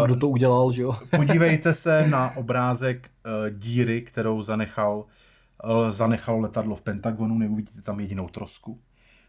[0.06, 0.95] kdo to udělal, že jo?
[1.15, 3.10] podívejte se na obrázek
[3.49, 5.06] díry, kterou zanechal
[5.89, 8.80] zanechalo letadlo v Pentagonu, neuvidíte tam jedinou trosku.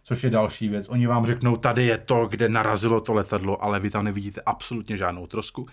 [0.04, 0.88] Což je další věc.
[0.88, 4.96] Oni vám řeknou, tady je to, kde narazilo to letadlo, ale vy tam nevidíte absolutně
[4.96, 5.66] žádnou trosku.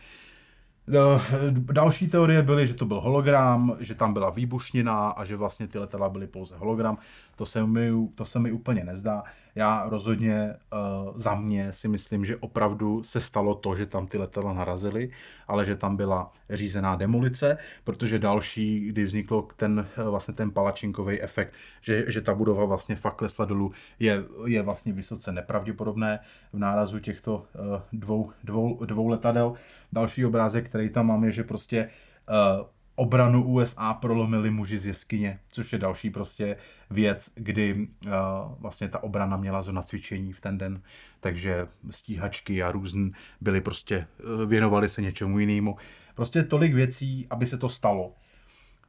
[0.89, 1.21] No,
[1.51, 5.79] další teorie byly, že to byl hologram, že tam byla výbušnina a že vlastně ty
[5.79, 6.97] letadla byly pouze hologram.
[7.35, 9.23] To se mi, to se mi úplně nezdá.
[9.55, 14.17] Já rozhodně uh, za mě si myslím, že opravdu se stalo to, že tam ty
[14.17, 15.09] letadla narazily,
[15.47, 21.21] ale že tam byla řízená demolice, protože další, kdy vznikl ten, uh, vlastně ten palačinkový
[21.21, 26.19] efekt, že, že ta budova vlastně fakt klesla dolů, je, je vlastně vysoce nepravděpodobné
[26.53, 29.53] v nárazu těchto uh, dvou, dvou, dvou letadel.
[29.91, 31.89] Další obrázek, který tam mám, je, že prostě
[32.29, 36.57] uh, obranu USA prolomili muži z jeskyně, což je další prostě
[36.89, 38.11] věc, kdy uh,
[38.59, 40.81] vlastně ta obrana měla zóna cvičení v ten den,
[41.19, 43.07] takže stíhačky a různ
[43.41, 45.77] byly prostě, uh, věnovali se něčemu jinému.
[46.15, 48.13] Prostě tolik věcí, aby se to stalo.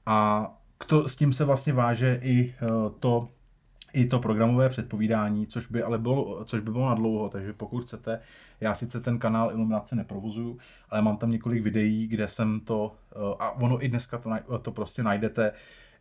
[0.06, 0.46] A
[0.86, 3.28] to, s tím se vlastně váže i uh, to,
[3.92, 7.84] i to programové předpovídání, což by ale bylo, což by bylo na dlouho, takže pokud
[7.84, 8.20] chcete,
[8.60, 10.58] já sice ten kanál Iluminace neprovozuju,
[10.90, 14.72] ale mám tam několik videí, kde jsem to, eh, a ono i dneska to, to
[14.72, 15.52] prostě najdete,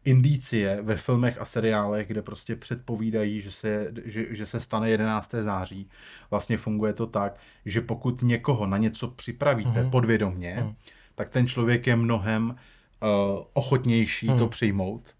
[0.06, 5.44] indicie ve filmech a seriálech, kde prostě předpovídají, že se, že, že se stane 11.
[5.44, 5.90] září.
[6.30, 9.90] Vlastně funguje to tak, že pokud někoho na něco připravíte mm-hmm.
[9.90, 10.74] podvědomně, mm.
[11.16, 12.58] tak ten člověk je mnohem uh,
[13.54, 14.38] ochotnější mm.
[14.38, 15.16] to přijmout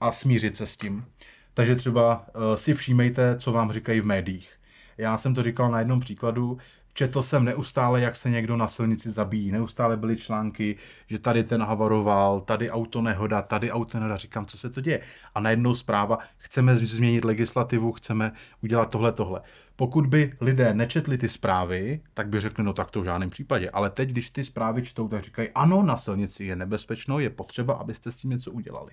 [0.00, 1.04] a smířit se s tím.
[1.54, 4.50] Takže třeba uh, si všímejte, co vám říkají v médiích.
[4.98, 6.58] Já jsem to říkal na jednom příkladu,
[6.94, 9.52] četl jsem neustále, jak se někdo na silnici zabíjí.
[9.52, 14.16] Neustále byly články, že tady ten havaroval, tady auto nehoda, tady auto nehoda.
[14.16, 15.00] Říkám, co se to děje.
[15.34, 19.40] A najednou zpráva, chceme změnit legislativu, chceme udělat tohle, tohle.
[19.76, 23.70] Pokud by lidé nečetli ty zprávy, tak by řekli, no tak to v žádném případě.
[23.70, 27.74] Ale teď, když ty zprávy čtou, tak říkají, ano, na silnici je nebezpečno, je potřeba,
[27.74, 28.92] abyste s tím něco udělali.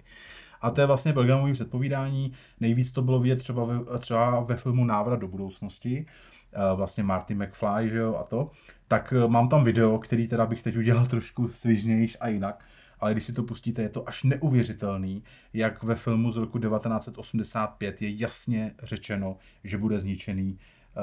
[0.62, 2.32] A to je vlastně programové předpovídání.
[2.60, 6.06] Nejvíc to bylo vidět třeba ve, třeba ve filmu Návrat do budoucnosti,
[6.54, 8.52] eh, vlastně Marty McFly, že jo, a to.
[8.88, 12.65] Tak eh, mám tam video, který teda bych teď udělal trošku svižnější a jinak,
[13.00, 18.02] ale když si to pustíte, je to až neuvěřitelný, jak ve filmu z roku 1985
[18.02, 20.58] je jasně řečeno, že bude zničený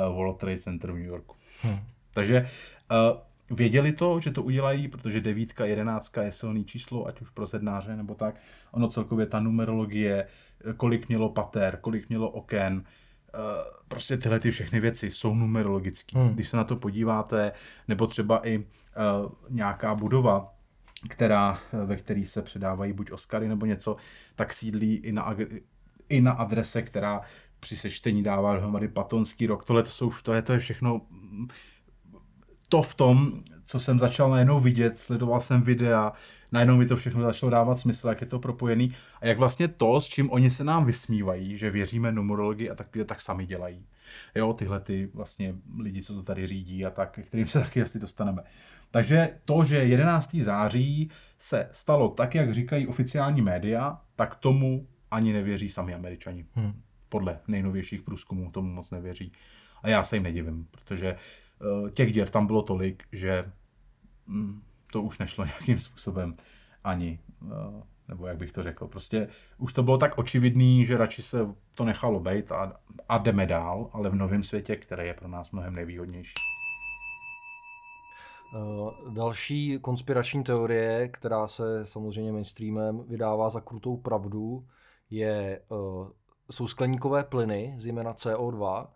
[0.09, 1.37] uh, World Trade Center v New Yorku.
[1.63, 1.79] Hmm.
[2.15, 2.49] Takže
[2.91, 7.47] uh, Věděli to, že to udělají, protože devítka, jedenáctka je silný číslo, ať už pro
[7.47, 8.35] sednáře nebo tak.
[8.73, 10.27] Ono celkově ta numerologie,
[10.77, 12.85] kolik mělo pater, kolik mělo oken,
[13.35, 13.39] eh,
[13.89, 16.19] prostě tyhle ty všechny věci jsou numerologické.
[16.19, 16.35] Hmm.
[16.35, 17.53] Když se na to podíváte,
[17.89, 18.65] nebo třeba i uh,
[19.49, 20.55] nějaká budova,
[21.09, 23.97] která, ve které se předávají buď Oscary nebo něco,
[24.35, 25.37] tak sídlí i na,
[26.09, 27.21] i na adrese, která
[27.61, 29.65] při sečtení dává dohromady patonský rok.
[29.65, 31.01] Tohle to jsou, tohle to je všechno
[32.69, 36.13] to v tom, co jsem začal najednou vidět, sledoval jsem videa,
[36.53, 40.01] najednou mi to všechno začalo dávat smysl, jak je to propojený a jak vlastně to,
[40.01, 43.87] s čím oni se nám vysmívají, že věříme numerologii a tak, tak sami dělají.
[44.35, 47.99] Jo, tyhle ty vlastně lidi, co to tady řídí a tak, kterým se taky asi
[47.99, 48.43] dostaneme.
[48.91, 50.35] Takže to, že 11.
[50.35, 56.47] září se stalo tak, jak říkají oficiální média, tak tomu ani nevěří sami američani.
[56.55, 56.83] Hmm.
[57.09, 59.33] Podle nejnovějších průzkumů tomu moc nevěří.
[59.83, 61.19] A já se jim nedivím, protože uh,
[61.95, 63.53] těch děr tam bylo tolik, že
[64.27, 66.35] mm, to už nešlo nějakým způsobem
[66.85, 71.23] ani, eh, nebo jak bych to řekl, prostě už to bylo tak očividný, že radši
[71.23, 71.39] se
[71.75, 75.51] to nechalo být a, a jdeme dál, ale v novém světě, který je pro nás
[75.51, 76.35] mnohem nevýhodnější.
[78.55, 84.67] Uh, další konspirační teorie, která se samozřejmě mainstreamem vydává za krutou pravdu,
[85.11, 85.61] je,
[86.51, 88.87] jsou skleníkové plyny, zejména CO2,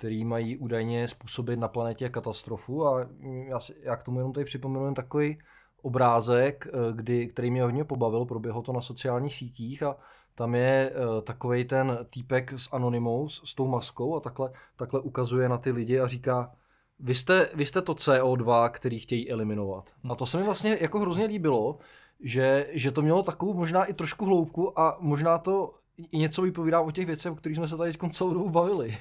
[0.00, 3.06] který mají údajně způsobit na planetě katastrofu a
[3.48, 5.38] já, si, já k tomu jenom tady připomenu jen takový
[5.82, 9.96] obrázek, eh, kdy, který mě hodně pobavil, proběhlo to na sociálních sítích a
[10.34, 15.00] tam je uh, eh, takový ten týpek s Anonymous, s tou maskou a takhle, takhle
[15.00, 16.52] ukazuje na ty lidi a říká,
[17.00, 19.90] vy jste, vy jste to CO2, který chtějí eliminovat.
[20.08, 21.78] A to se mi vlastně jako hrozně líbilo,
[22.20, 25.74] že, že to mělo takovou možná i trošku hloubku a možná to
[26.12, 28.96] i něco vypovídá o těch věcech, o kterých jsme se tady celou dobu bavili.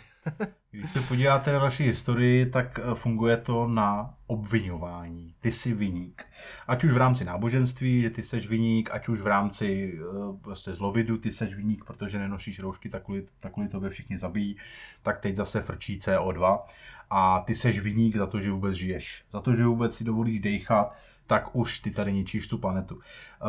[0.72, 5.36] Když se podíváte na naši historii, tak eh, funguje to na obvinování.
[5.40, 6.26] Ty jsi viník.
[6.68, 10.74] Ať už v rámci náboženství, že ty seš viník, ať už v rámci uh, prostě
[10.74, 14.58] zlovidu, ty seš viník, protože nenošíš roušky, tak kvůli, tak kvůli tobě všichni zabijí.
[15.02, 16.60] Tak teď zase frčí CO2
[17.10, 19.26] a ty seš viník za to, že vůbec žiješ.
[19.32, 20.96] Za to, že vůbec si dovolíš dechat,
[21.30, 23.00] tak už ty tady ničíš tu planetu.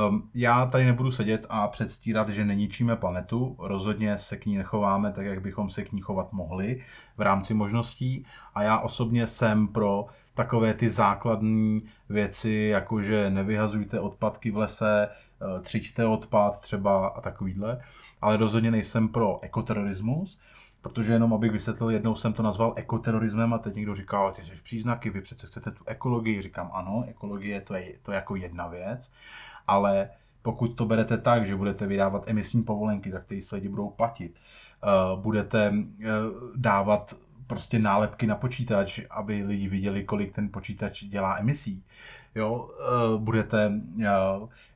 [0.09, 5.12] Um, já tady nebudu sedět a předstírat, že neničíme planetu, rozhodně se k ní nechováme
[5.12, 6.83] tak, jak bychom se k ní chovat mohli
[7.16, 8.27] v rámci možností.
[8.55, 15.09] A já osobně jsem pro takové ty základní věci, jako že nevyhazujte odpadky v lese,
[15.09, 17.81] eh, třičte odpad třeba a takovýhle,
[18.21, 20.38] ale rozhodně nejsem pro ekoterorismus,
[20.83, 24.45] Protože jenom abych vysvětlil, jednou jsem to nazval ekoterorismem a teď někdo říká, ale ty
[24.45, 26.43] jsi příznaky, vy přece chcete tu ekologii.
[26.43, 29.12] Říkám, ano, ekologie to je, to je jako jedna věc,
[29.66, 30.11] ale
[30.43, 34.35] pokud to berete tak, že budete vydávat emisní povolenky, za které se lidi budou platit,
[35.14, 35.77] uh, budete uh,
[36.57, 37.14] dávat
[37.47, 41.85] prostě nálepky na počítač, aby lidi viděli, kolik ten počítač dělá emisí.
[42.35, 43.73] Jo, uh, budete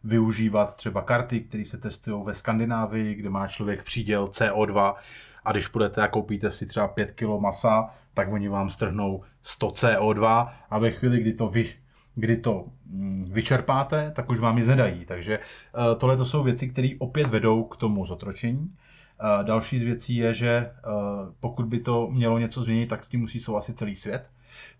[0.04, 4.94] využívat třeba karty, které se testují ve Skandinávii, kde má člověk příděl CO2,
[5.44, 9.68] a když půjdete a koupíte si třeba 5 kg masa, tak oni vám strhnou 100
[9.68, 11.64] CO2 a ve chvíli, kdy to vy,
[12.14, 15.04] kdy to mm, vyčerpáte, tak už vám ji zedají.
[15.04, 18.58] Takže uh, tohle to jsou věci, které opět vedou k tomu zotročení.
[18.58, 20.92] Uh, další z věcí je, že uh,
[21.40, 24.30] pokud by to mělo něco změnit, tak s tím musí souhlasit celý svět.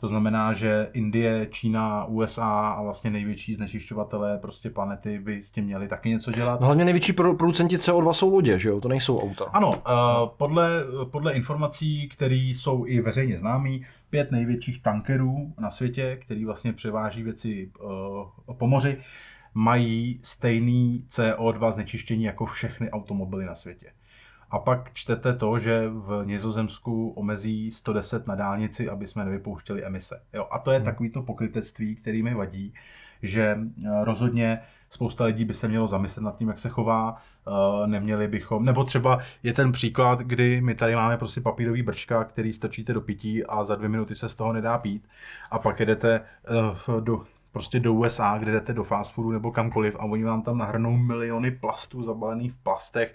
[0.01, 5.65] To znamená, že Indie, Čína, USA a vlastně největší znečišťovatelé prostě planety by s tím
[5.65, 6.61] měli taky něco dělat.
[6.61, 8.81] No hlavně největší producenti CO2 jsou lodě, že jo?
[8.81, 9.45] To nejsou auta.
[9.45, 9.75] Ano, uh,
[10.37, 13.71] podle, podle informací, které jsou i veřejně známé,
[14.11, 18.97] pět největších tankerů na světě, který vlastně převáží věci uh, po moři,
[19.55, 23.87] mají stejný CO2 znečištění jako všechny automobily na světě.
[24.55, 30.23] A pak čtete to, že v Nizozemsku omezí 110 na dálnici, aby jsme nevypouštěli emise.
[30.33, 30.85] Jo, a to je hmm.
[30.85, 32.75] takový to pokrytectví, který mi vadí,
[33.23, 34.59] že eh, rozhodně
[34.91, 38.85] spousta lidí by se mělo zamyslet nad tím, jak se chová, eh, neměli bychom, nebo
[38.85, 43.45] třeba je ten příklad, kdy my tady máme prostě papírový brčka, který strčíte do pití
[43.45, 45.09] a za dvě minuty se z toho nedá pít
[45.51, 49.97] a pak jedete eh, do, prostě do USA, kde jdete do fast foodu nebo kamkoliv
[49.99, 53.15] a oni vám tam nahrnou miliony plastů zabalených v plastech.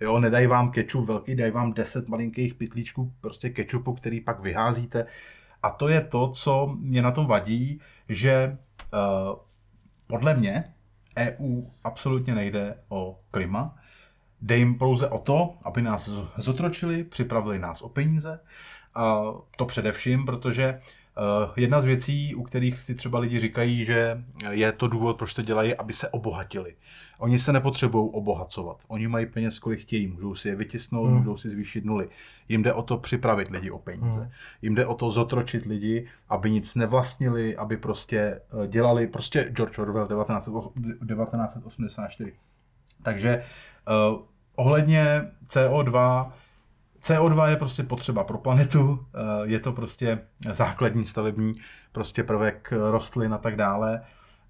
[0.00, 5.06] Jo, nedají vám kečup velký, dají vám 10 malinkých pytlíčků prostě kečupu, který pak vyházíte.
[5.62, 8.58] A to je to, co mě na tom vadí, že
[8.92, 9.36] uh,
[10.06, 10.64] podle mě
[11.16, 13.74] EU absolutně nejde o klima.
[14.42, 18.40] Jde jim pouze o to, aby nás zotročili, připravili nás o peníze.
[18.94, 19.22] A
[19.56, 20.97] to především, protože Eh,
[21.56, 25.42] jedna z věcí, u kterých si třeba lidi říkají, že je to důvod, proč to
[25.42, 26.74] dělají, aby se obohatili.
[27.18, 28.76] Oni se nepotřebují obohacovat.
[28.88, 30.06] Oni mají peněz, kolik chtějí.
[30.06, 31.16] Můžou si je vytisnout, hmm.
[31.16, 32.08] můžou si zvýšit nuly.
[32.48, 34.20] Jim jde o to připravit lidi o peníze.
[34.20, 34.30] Hmm.
[34.62, 39.78] Jim jde o to zotročit lidi, aby nic nevlastnili, aby prostě eh, dělali, prostě George
[39.78, 42.32] Orwell 1984.
[43.02, 43.44] Takže
[43.88, 44.22] uh,
[44.56, 46.26] ohledně CO2
[47.08, 50.18] CO2 je prostě potřeba pro planetu, eh, je to prostě
[50.52, 51.52] základní stavební
[51.92, 54.02] prostě prvek rostlin a tak dále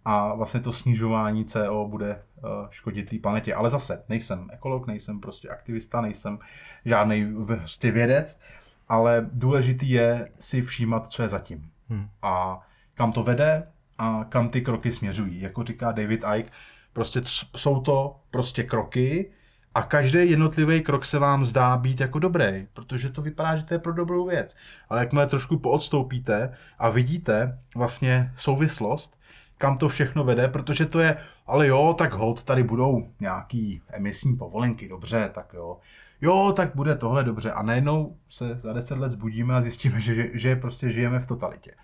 [0.04, 3.54] a vlastně to snižování CO bude eh, škodit té planetě.
[3.54, 6.38] Ale zase, nejsem ekolog, nejsem prostě aktivista, nejsem
[6.84, 8.40] žádný prostě vědec,
[8.88, 11.70] ale důležitý je si všímat, co je zatím.
[11.88, 12.08] Hmm.
[12.22, 12.60] A
[12.94, 13.68] kam to vede
[13.98, 15.40] a kam ty kroky směřují.
[15.40, 16.50] Jako říká David Icke,
[16.92, 17.22] prostě
[17.56, 19.30] jsou to prostě kroky,
[19.78, 23.74] a každý jednotlivý krok se vám zdá být jako dobrý, protože to vypadá, že to
[23.74, 24.56] je pro dobrou věc.
[24.88, 29.18] Ale jakmile trošku poodstoupíte a vidíte vlastně souvislost,
[29.58, 34.36] kam to všechno vede, protože to je, ale jo, tak hold, tady budou nějaký emisní
[34.36, 35.76] povolenky, dobře, tak jo.
[36.20, 37.52] Jo, tak bude tohle dobře.
[37.52, 41.74] A najednou se za deset let zbudíme a zjistíme, že, že, prostě žijeme v totalitě.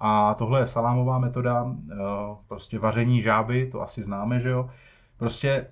[0.00, 1.96] A tohle je salámová metoda, eh,
[2.48, 4.70] prostě vaření žáby, to asi známe, že jo.
[5.16, 5.66] Prostě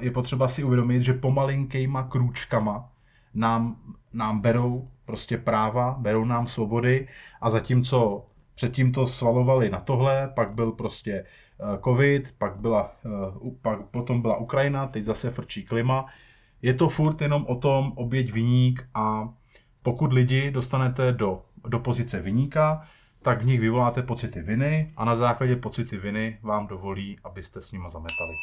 [0.00, 2.88] je potřeba si uvědomit, že pomalinkýma krůčkama
[3.34, 3.76] nám,
[4.12, 7.08] nám berou prostě práva, berou nám svobody
[7.40, 11.24] a zatímco předtím to svalovali na tohle, pak byl prostě
[11.58, 12.92] uh, covid, pak byla,
[13.42, 16.06] uh, pak, potom byla Ukrajina, teď zase frčí klima.
[16.62, 19.28] Je to furt jenom o tom oběť vyník a
[19.82, 22.82] pokud lidi dostanete do, do pozice vyníka,
[23.22, 27.72] tak v nich vyvoláte pocity viny a na základě pocity viny vám dovolí, abyste s
[27.72, 28.34] nima zametali.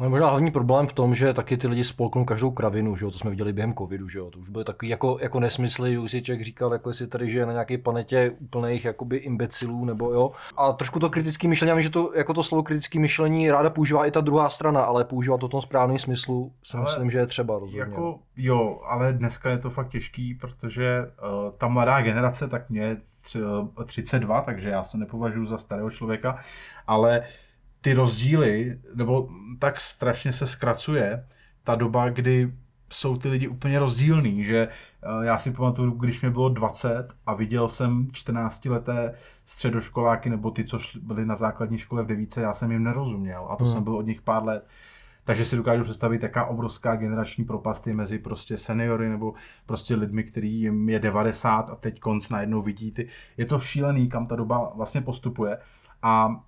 [0.00, 3.10] No možná hlavní problém v tom, že taky ty lidi spolknou každou kravinu, že jo,
[3.10, 6.10] to jsme viděli během covidu, že jo, to už byly takový jako, jako nesmysly, už
[6.10, 10.32] si člověk říkal, jako jestli tady žije na nějaké planetě úplných jakoby imbecilů, nebo jo.
[10.56, 14.06] A trošku to kritické myšlení, já že to, jako to slovo kritické myšlení ráda používá
[14.06, 17.18] i ta druhá strana, ale používá to v tom správném smyslu, si ale myslím, že
[17.18, 17.80] je třeba rozhodně.
[17.80, 22.96] Jako, jo, ale dneska je to fakt těžký, protože uh, ta mladá generace, tak mě
[23.86, 26.38] 32, takže já to nepovažuji za starého člověka,
[26.86, 27.26] ale uh,
[27.80, 29.28] ty rozdíly, nebo
[29.58, 31.26] tak strašně se zkracuje
[31.64, 32.52] ta doba, kdy
[32.90, 34.68] jsou ty lidi úplně rozdílný, že
[35.02, 40.50] eh, já si pamatuju, když mi bylo 20 a viděl jsem 14 leté středoškoláky nebo
[40.50, 43.72] ty, co byli na základní škole v devíce, já jsem jim nerozuměl a to hmm.
[43.72, 44.66] jsem byl od nich pár let.
[45.24, 49.34] Takže si dokážu představit, jaká obrovská generační propast je mezi prostě seniory nebo
[49.66, 53.08] prostě lidmi, který jim je 90 a teď konc najednou vidí ty.
[53.36, 55.58] Je to šílený, kam ta doba vlastně postupuje.
[56.02, 56.40] A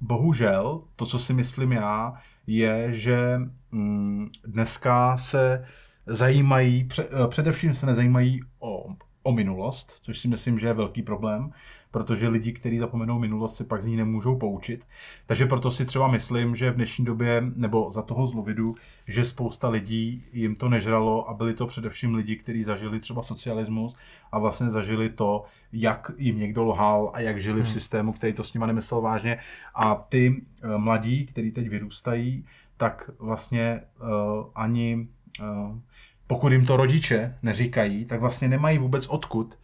[0.00, 2.12] bohužel, to, co si myslím já,
[2.46, 3.40] je, že
[3.72, 5.64] um, dneska se
[6.06, 11.52] zajímají, uh, především se nezajímají o, o minulost, což si myslím, že je velký problém
[11.92, 14.86] protože lidi, kteří zapomenou minulost, si pak z ní nemůžou poučit.
[15.26, 18.74] Takže proto si třeba myslím, že v dnešní době, nebo za toho zlovidu,
[19.06, 23.94] že spousta lidí jim to nežralo a byli to především lidi, kteří zažili třeba socialismus
[24.32, 27.72] a vlastně zažili to, jak jim někdo lhal a jak žili v hmm.
[27.72, 29.38] systému, který to s nima nemyslel vážně.
[29.74, 30.30] A ty
[30.64, 32.44] uh, mladí, kteří teď vyrůstají,
[32.76, 34.08] tak vlastně uh,
[34.54, 35.08] ani
[35.40, 35.78] uh,
[36.26, 39.58] pokud jim to rodiče neříkají, tak vlastně nemají vůbec odkud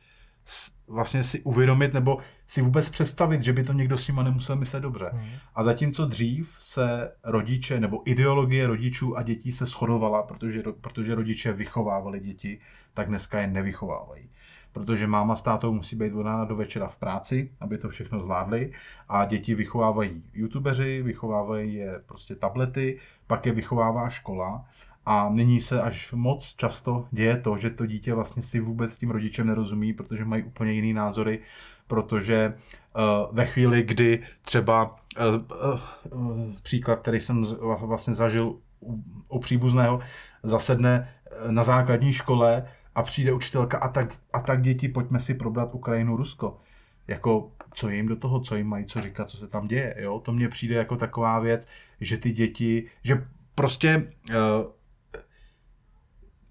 [0.88, 4.80] vlastně si uvědomit nebo si vůbec představit, že by to někdo s nima nemusel myslet
[4.80, 5.10] dobře.
[5.12, 5.30] Hmm.
[5.54, 11.52] A zatímco dřív se rodiče nebo ideologie rodičů a dětí se shodovala, protože, protože rodiče
[11.52, 12.60] vychovávali děti,
[12.94, 14.30] tak dneska je nevychovávají.
[14.72, 18.72] Protože máma s tátou musí být od do večera v práci, aby to všechno zvládli
[19.08, 24.64] a děti vychovávají youtubeři, vychovávají je prostě tablety, pak je vychovává škola
[25.10, 28.98] a nyní se až moc často děje to, že to dítě vlastně si vůbec s
[28.98, 31.40] tím rodičem nerozumí, protože mají úplně jiný názory,
[31.86, 32.54] protože
[32.96, 35.72] uh, ve chvíli, kdy třeba uh,
[36.12, 37.44] uh, příklad, který jsem
[37.80, 40.00] vlastně zažil u, u příbuzného,
[40.42, 41.14] zasedne
[41.50, 46.16] na základní škole a přijde učitelka a tak, a tak děti, pojďme si probrat Ukrajinu,
[46.16, 46.60] Rusko.
[47.06, 50.20] Jako, co jim do toho, co jim mají co říkat, co se tam děje, jo?
[50.20, 51.68] To mně přijde jako taková věc,
[52.00, 54.34] že ty děti, že prostě uh,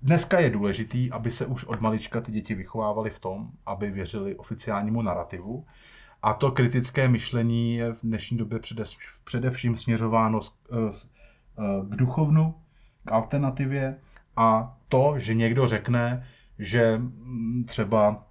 [0.01, 4.35] Dneska je důležitý, aby se už od malička ty děti vychovávaly v tom, aby věřili
[4.35, 5.65] oficiálnímu narrativu.
[6.21, 8.59] A to kritické myšlení je v dnešní době
[9.23, 10.75] především směřováno eh,
[11.83, 12.55] k duchovnu,
[13.05, 13.99] k alternativě
[14.35, 16.27] a to, že někdo řekne,
[16.59, 18.27] že mm, třeba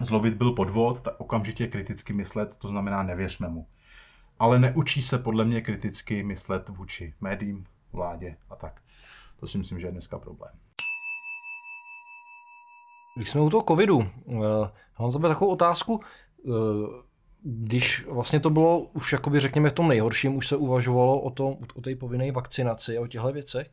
[0.00, 3.66] zlovit byl podvod, tak okamžitě kriticky myslet, to znamená nevěřme mu.
[4.38, 8.82] Ale neučí se podle mě kriticky myslet vůči médiím, vládě a tak.
[9.40, 10.63] To si myslím, že je dneska problém.
[13.14, 14.06] Když jsme u toho covidu, uh,
[14.98, 16.00] mám za takovou otázku.
[16.42, 16.54] Uh,
[17.42, 21.56] když vlastně to bylo už jakoby řekněme v tom nejhorším, už se uvažovalo o, tom,
[21.74, 23.70] o té povinné vakcinaci a o těchto věcech,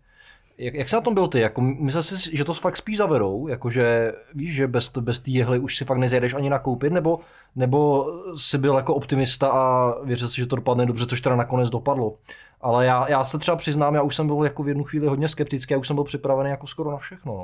[0.57, 1.39] jak, jak se na tom byl ty?
[1.39, 3.47] Jako, myslel jsi, že to fakt spíš zavedou?
[3.47, 6.93] Jakože víš, že bez, bez té jehly už si fakt nezajdeš ani nakoupit?
[6.93, 7.19] Nebo,
[7.55, 11.69] nebo jsi byl jako optimista a věřil si, že to dopadne dobře, což teda nakonec
[11.69, 12.17] dopadlo?
[12.61, 15.27] Ale já, já se třeba přiznám, já už jsem byl jako v jednu chvíli hodně
[15.27, 17.33] skeptický, já už jsem byl připravený jako skoro na všechno.
[17.33, 17.43] No.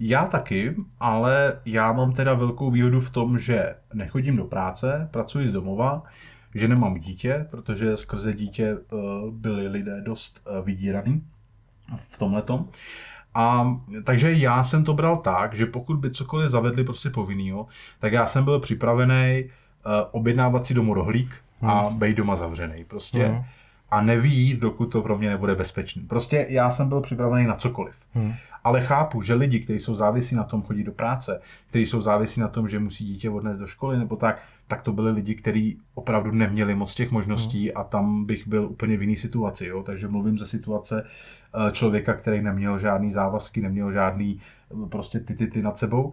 [0.00, 5.48] Já taky, ale já mám teda velkou výhodu v tom, že nechodím do práce, pracuji
[5.48, 6.02] z domova,
[6.54, 11.22] že nemám dítě, protože skrze dítě uh, byli lidé dost uh, vydíraný
[11.96, 12.68] v tomhletom.
[13.34, 17.66] A takže já jsem to bral tak, že pokud by cokoliv zavedli prostě povinnýho,
[17.98, 21.30] tak já jsem byl připravený uh, objednávat si domů rohlík
[21.62, 21.98] a hmm.
[21.98, 22.84] být doma zavřený.
[22.84, 23.26] Prostě.
[23.26, 23.44] Hmm.
[23.90, 26.02] A neví, dokud to pro mě nebude bezpečný.
[26.02, 27.94] Prostě já jsem byl připravený na cokoliv.
[28.14, 28.32] Hmm
[28.64, 32.40] ale chápu, že lidi, kteří jsou závisí na tom chodit do práce, kteří jsou závisí
[32.40, 35.78] na tom, že musí dítě odnést do školy nebo tak, tak to byli lidi, kteří
[35.94, 37.72] opravdu neměli moc těch možností hmm.
[37.76, 39.66] a tam bych byl úplně v jiné situaci.
[39.66, 39.82] Jo?
[39.82, 44.40] Takže mluvím ze situace eh, člověka, který neměl žádný závazky, neměl žádný
[44.84, 46.12] eh, prostě ty, ty, ty nad sebou.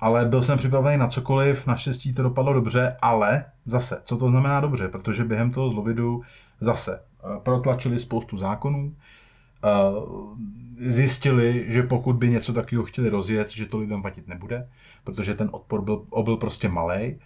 [0.00, 4.60] Ale byl jsem připravený na cokoliv, naštěstí to dopadlo dobře, ale zase, co to znamená
[4.60, 6.22] dobře, protože během toho zlovidu
[6.60, 7.00] zase
[7.42, 8.94] protlačili spoustu zákonů,
[10.76, 14.68] zjistili, že pokud by něco takového chtěli rozjet, že to lidem vadit nebude,
[15.04, 17.16] protože ten odpor byl, byl prostě malý.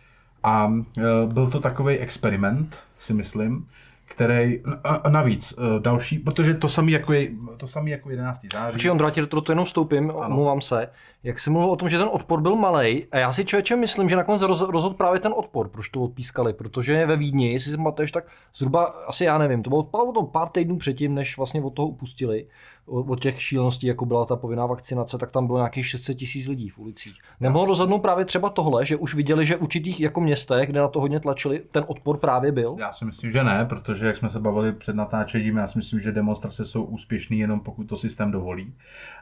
[0.42, 3.68] A e, byl to takový experiment, si myslím,
[4.04, 8.40] který a navíc e, další, protože to samý jako je, to samý jako 11.
[8.52, 8.78] září.
[8.78, 10.88] Či Ondra, tě to, to jenom vstoupím, omlouvám se.
[11.24, 14.08] Jak jsi mluvil o tom, že ten odpor byl malý, a já si člověče myslím,
[14.08, 17.76] že nakonec roz, rozhodl právě ten odpor, proč to odpískali, protože ve Vídni, jestli si
[17.76, 18.24] pamatuješ, tak
[18.56, 22.46] zhruba, asi já nevím, to bylo potom pár týdnů předtím, než vlastně od toho upustili,
[22.86, 26.68] od těch šíleností, jako byla ta povinná vakcinace, tak tam bylo nějakých 600 tisíc lidí
[26.68, 27.18] v ulicích.
[27.40, 31.00] Nemohlo rozhodnout právě třeba tohle, že už viděli, že určitých jako městech, kde na to
[31.00, 32.76] hodně tlačili, ten odpor právě byl?
[32.78, 36.00] Já si myslím, že ne, protože jak jsme se bavili před natáčením, já si myslím,
[36.00, 38.74] že demonstrace jsou úspěšné jenom pokud to systém dovolí.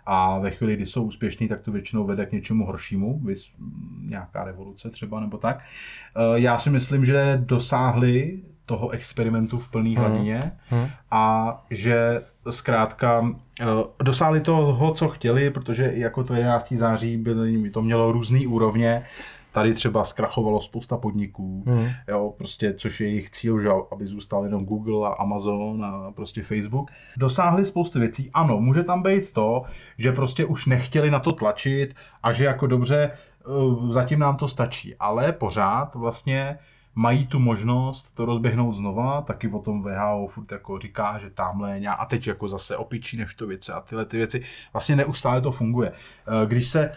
[0.07, 3.23] A ve chvíli, kdy jsou úspěšní, tak to většinou vede k něčemu horšímu,
[4.03, 5.59] nějaká revoluce třeba nebo tak.
[6.17, 10.53] Eh, já si myslím, že dosáhli toho experimentu v plný hladině
[11.11, 11.25] a
[11.71, 13.65] že zkrátka eh,
[14.03, 16.73] dosáhli toho, co chtěli, protože jako to 11.
[16.73, 19.03] září byly, to mělo různé úrovně,
[19.53, 21.89] Tady třeba zkrachovalo spousta podniků, hmm.
[22.09, 26.43] jo, prostě, což je jejich cíl, že, aby zůstal jenom Google a Amazon a prostě
[26.43, 26.91] Facebook.
[27.17, 28.31] Dosáhli spoustu věcí.
[28.35, 29.63] Ano, může tam být to,
[29.99, 34.49] že prostě už nechtěli na to tlačit a že jako dobře, eh, zatím nám to
[34.49, 34.95] stačí.
[34.97, 36.59] Ale pořád vlastně
[36.95, 41.79] mají tu možnost to rozběhnout znova, taky o tom VHO furt jako říká, že tamhle
[41.79, 45.53] a teď jako zase opičí než to věci a tyhle ty věci, vlastně neustále to
[45.53, 45.93] funguje.
[45.93, 46.91] Eh, když, se,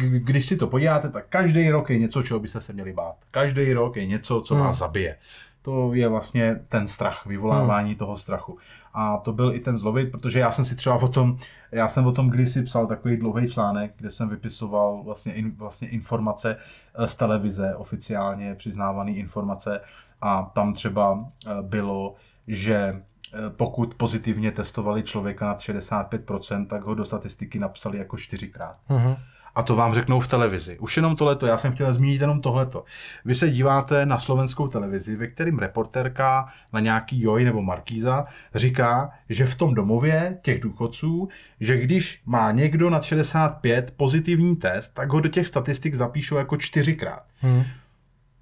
[0.00, 3.16] když si to podíváte, tak každý rok je něco, čeho byste se měli bát.
[3.30, 4.78] Každý rok je něco, co vás hmm.
[4.78, 5.16] zabije
[5.62, 7.98] to je vlastně ten strach, vyvolávání hmm.
[7.98, 8.58] toho strachu.
[8.94, 11.36] A to byl i ten zlovit, protože já jsem si třeba o tom,
[11.72, 15.88] já jsem o tom kdysi psal takový dlouhý článek, kde jsem vypisoval vlastně, in, vlastně
[15.88, 16.56] informace
[16.94, 19.80] eh, z televize, oficiálně přiznávané informace
[20.20, 22.14] a tam třeba eh, bylo,
[22.46, 28.76] že eh, pokud pozitivně testovali člověka nad 65%, tak ho do statistiky napsali jako čtyřikrát.
[28.86, 29.16] Hmm
[29.54, 30.78] a to vám řeknou v televizi.
[30.78, 32.84] Už jenom tohleto, já jsem chtěl zmínit jenom tohleto.
[33.24, 38.24] Vy se díváte na slovenskou televizi, ve kterým reportérka na nějaký Joj nebo Markíza
[38.54, 41.28] říká, že v tom domově těch důchodců,
[41.60, 46.56] že když má někdo nad 65 pozitivní test, tak ho do těch statistik zapíšou jako
[46.56, 47.22] čtyřikrát.
[47.40, 47.62] Hmm.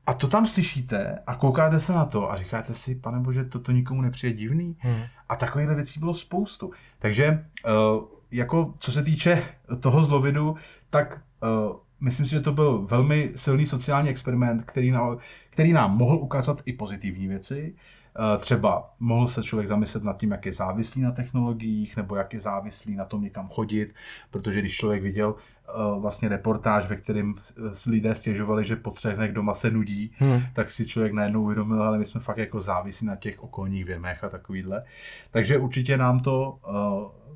[0.07, 3.73] A to tam slyšíte a koukáte se na to a říkáte si, pane bože, toto
[3.73, 4.77] nikomu nepřijde divný.
[4.79, 5.03] Hmm.
[5.29, 6.71] A takovýchhle věcí bylo spoustu.
[6.99, 9.43] Takže uh, jako co se týče
[9.81, 10.57] toho zlovidu,
[10.91, 15.17] tak uh, myslím si, že to byl velmi silný sociální experiment, který, na,
[15.51, 17.75] který nám mohl ukázat i pozitivní věci.
[18.19, 22.35] Uh, třeba mohl se člověk zamyslet nad tím, jak je závislý na technologiích, nebo jak
[22.35, 23.95] je závislý na tom někam chodit,
[24.31, 27.35] protože když člověk viděl uh, vlastně reportáž, ve kterém
[27.87, 30.41] lidé stěžovali, že po třech dnech doma se nudí, hmm.
[30.55, 34.25] tak si člověk najednou uvědomil, ale my jsme fakt jako závislí na těch okolních věmech
[34.25, 34.83] a takovýhle.
[35.31, 37.29] Takže určitě nám to uh,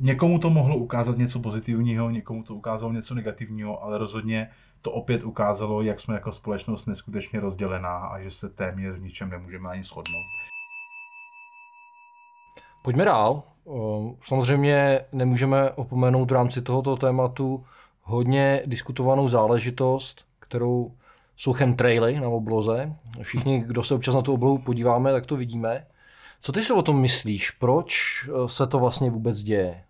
[0.00, 4.50] Někomu to mohlo ukázat něco pozitivního, někomu to ukázalo něco negativního, ale rozhodně
[4.82, 9.30] to opět ukázalo, jak jsme jako společnost neskutečně rozdělená a že se téměř v ničem
[9.30, 10.24] nemůžeme ani shodnout.
[12.82, 13.42] Pojďme dál.
[14.22, 17.64] Samozřejmě nemůžeme opomenout v rámci tohoto tématu
[18.02, 20.92] hodně diskutovanou záležitost, kterou
[21.36, 22.96] jsou chemtraily na obloze.
[23.22, 25.86] Všichni, kdo se občas na tu oblohu podíváme, tak to vidíme.
[26.44, 27.50] Co ty si o tom myslíš?
[27.50, 27.94] Proč
[28.28, 29.82] eh, se to vlastně vůbec děje?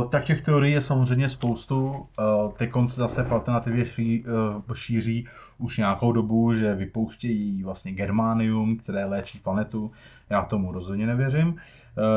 [0.00, 1.86] Uh, tak těch teorií je samozřejmě spoustu.
[1.88, 4.24] Uh, Teď se zase v alternativě ší,
[4.68, 5.28] uh, šíří
[5.58, 9.90] už nějakou dobu, že vypouštějí vlastně germánium, které léčí planetu.
[10.30, 11.56] Já tomu rozhodně nevěřím.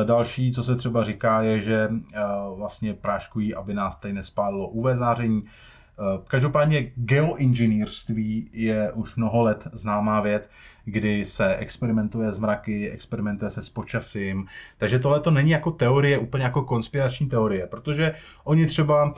[0.04, 1.90] Další, co se třeba říká, je, že
[2.56, 5.44] vlastně práškují, aby nás tady nespálilo UV záření.
[6.28, 10.50] Každopádně geoinženýrství je už mnoho let známá věc
[10.86, 14.48] kdy se experimentuje s mraky, experimentuje se s počasím.
[14.78, 18.14] Takže tohle to není jako teorie, úplně jako konspirační teorie, protože
[18.44, 19.14] oni třeba,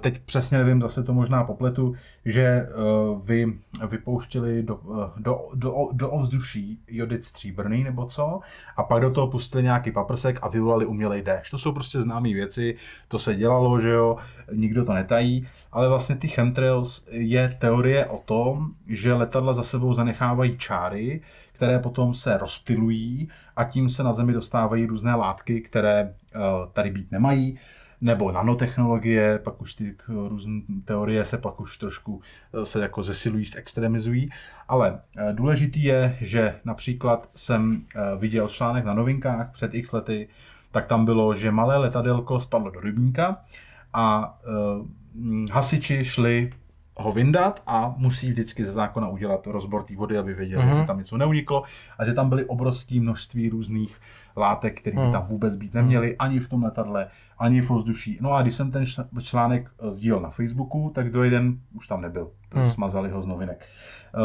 [0.00, 1.94] teď přesně nevím, zase to možná popletu,
[2.24, 2.68] že e,
[3.24, 3.58] vy
[3.88, 8.40] vypouštili do, e, do, do, do ovzduší jodit stříbrný nebo co,
[8.76, 11.50] a pak do toho pustili nějaký paprsek a vyvolali umělej déšť.
[11.50, 12.76] To jsou prostě známé věci,
[13.08, 14.16] to se dělalo, že jo,
[14.52, 19.94] nikdo to netají, ale vlastně ty chemtrails je teorie o tom, že letadla za sebou
[19.94, 21.07] zanechávají čáry,
[21.52, 26.38] které potom se rozptylují a tím se na Zemi dostávají různé látky, které eh,
[26.72, 27.58] tady být nemají
[28.00, 32.20] nebo nanotechnologie, pak už ty různé teorie se pak už trošku
[32.54, 34.30] eh, se jako zesilují, extremizují.
[34.68, 37.82] Ale eh, důležitý je, že například jsem
[38.18, 40.28] viděl článek na novinkách před x lety,
[40.70, 43.36] tak tam bylo, že malé letadelko spadlo do rybníka
[43.92, 44.38] a
[45.52, 46.50] hasiči šli
[46.98, 50.80] ho vyndat a musí vždycky ze zákona udělat rozbor té vody, aby věděli, mm-hmm.
[50.80, 51.62] že tam něco neuniklo
[51.98, 54.00] a že tam byly obrovské množství různých
[54.36, 55.12] látek, které by mhm.
[55.12, 57.06] tam vůbec být neměly, ani v tom letadle,
[57.38, 58.18] ani v ovzduší.
[58.20, 58.84] No a když jsem ten
[59.22, 62.30] článek eh, sdílel na Facebooku, tak do jeden už tam nebyl.
[62.54, 62.64] Mm.
[62.64, 63.66] Smazali ho z novinek.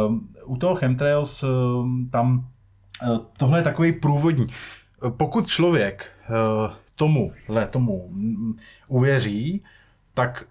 [0.08, 2.48] Um, u toho chemtrails um, tam
[3.08, 4.48] uh, tohle je takový průvodní.
[5.10, 7.32] Pokud člověk uh, tomu,
[7.72, 8.56] tomu um,
[8.88, 9.64] uvěří,
[10.14, 10.46] tak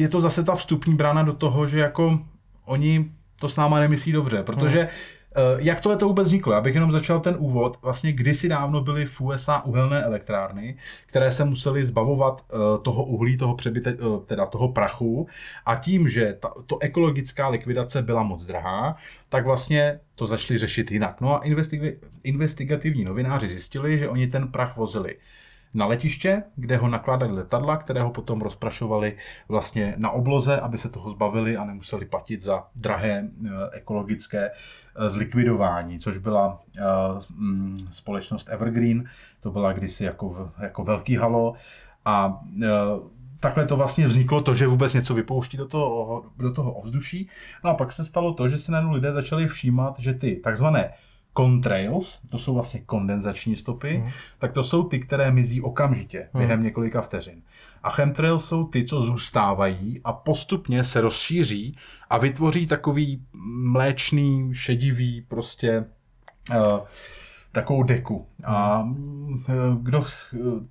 [0.00, 2.20] je to zase ta vstupní brána do toho, že jako
[2.64, 4.88] oni to s náma nemyslí dobře, protože hmm.
[5.58, 6.52] Jak tohle to vůbec vzniklo?
[6.52, 7.78] Já bych jenom začal ten úvod.
[7.82, 10.76] Vlastně kdysi dávno byly v USA uhelné elektrárny,
[11.06, 15.28] které se musely zbavovat eh, toho uhlí, toho přebyte, eh, teda toho prachu
[15.66, 18.96] a tím, že ta, to ekologická likvidace byla moc drahá,
[19.28, 21.20] tak vlastně to začali řešit jinak.
[21.20, 21.42] No a
[22.22, 25.16] investigativní novináři zjistili, že oni ten prach vozili
[25.74, 29.16] na letiště, kde ho nakládali letadla, které ho potom rozprašovali
[29.48, 35.08] vlastně na obloze, aby se toho zbavili a nemuseli platit za drahé eh, ekologické eh,
[35.08, 36.82] zlikvidování, což byla eh,
[37.30, 39.04] mm, společnost Evergreen,
[39.40, 41.54] to byla kdysi jako, jako velký halo
[42.04, 42.40] a
[43.40, 47.28] takhle to vlastně vzniklo to, že vůbec něco vypouští do toho, do toho ovzduší.
[47.64, 50.92] No a pak se stalo to, že se najednou lidé začali všímat, že ty takzvané
[51.38, 54.10] contrails, to jsou vlastně kondenzační stopy, mm.
[54.38, 56.38] tak to jsou ty, které mizí okamžitě, mm.
[56.38, 57.42] během několika vteřin.
[57.82, 61.76] A chemtrails jsou ty, co zůstávají a postupně se rozšíří
[62.10, 63.22] a vytvoří takový
[63.62, 65.84] mléčný, šedivý prostě
[66.50, 66.78] uh,
[67.60, 68.26] takovou deku.
[68.44, 69.42] A mm,
[69.82, 70.04] kdo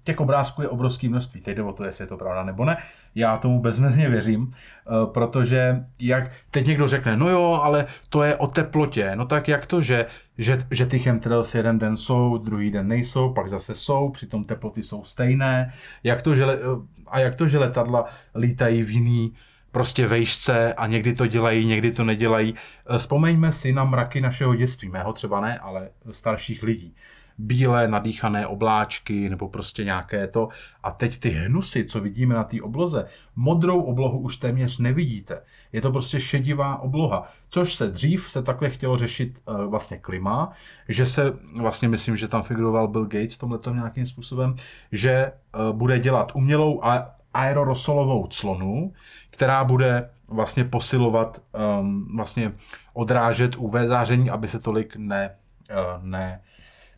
[0.04, 1.42] těch obrázků je obrovské množství.
[1.42, 2.78] Teď jde o to, jestli je to pravda nebo ne.
[3.16, 8.36] Já tomu bezmezně věřím, eh, protože jak teď někdo řekne, no jo, ale to je
[8.36, 9.12] o teplotě.
[9.16, 10.06] No tak jak to, že,
[10.38, 14.84] že, že ty chemtrails jeden den jsou, druhý den nejsou, pak zase jsou, přitom teploty
[14.84, 15.74] jsou stejné.
[16.04, 16.46] Jak to, že,
[17.08, 19.34] a jak to, že letadla lítají v jiný
[19.78, 22.56] prostě vejšce a někdy to dělají, někdy to nedělají.
[22.56, 26.96] Eh, vzpomeňme si na mraky našeho dětství, mého třeba ne, ale starších lidí.
[27.38, 30.50] Bílé nadýchané obláčky nebo prostě nějaké to.
[30.84, 33.06] A teď ty hnusy, co vidíme na té obloze,
[33.36, 35.42] modrou oblohu už téměř nevidíte.
[35.72, 40.52] Je to prostě šedivá obloha, což se dřív se takhle chtělo řešit uh, vlastně klima,
[40.90, 44.56] že se, vlastně myslím, že tam figuroval Bill Gates v tomhle nějakým způsobem,
[44.92, 48.94] že uh, bude dělat umělou a aerorosolovou clonu,
[49.30, 51.42] která bude vlastně posilovat,
[51.80, 52.52] um, vlastně
[52.94, 55.36] odrážet UV záření, aby se tolik ne,
[55.70, 56.42] uh, ne,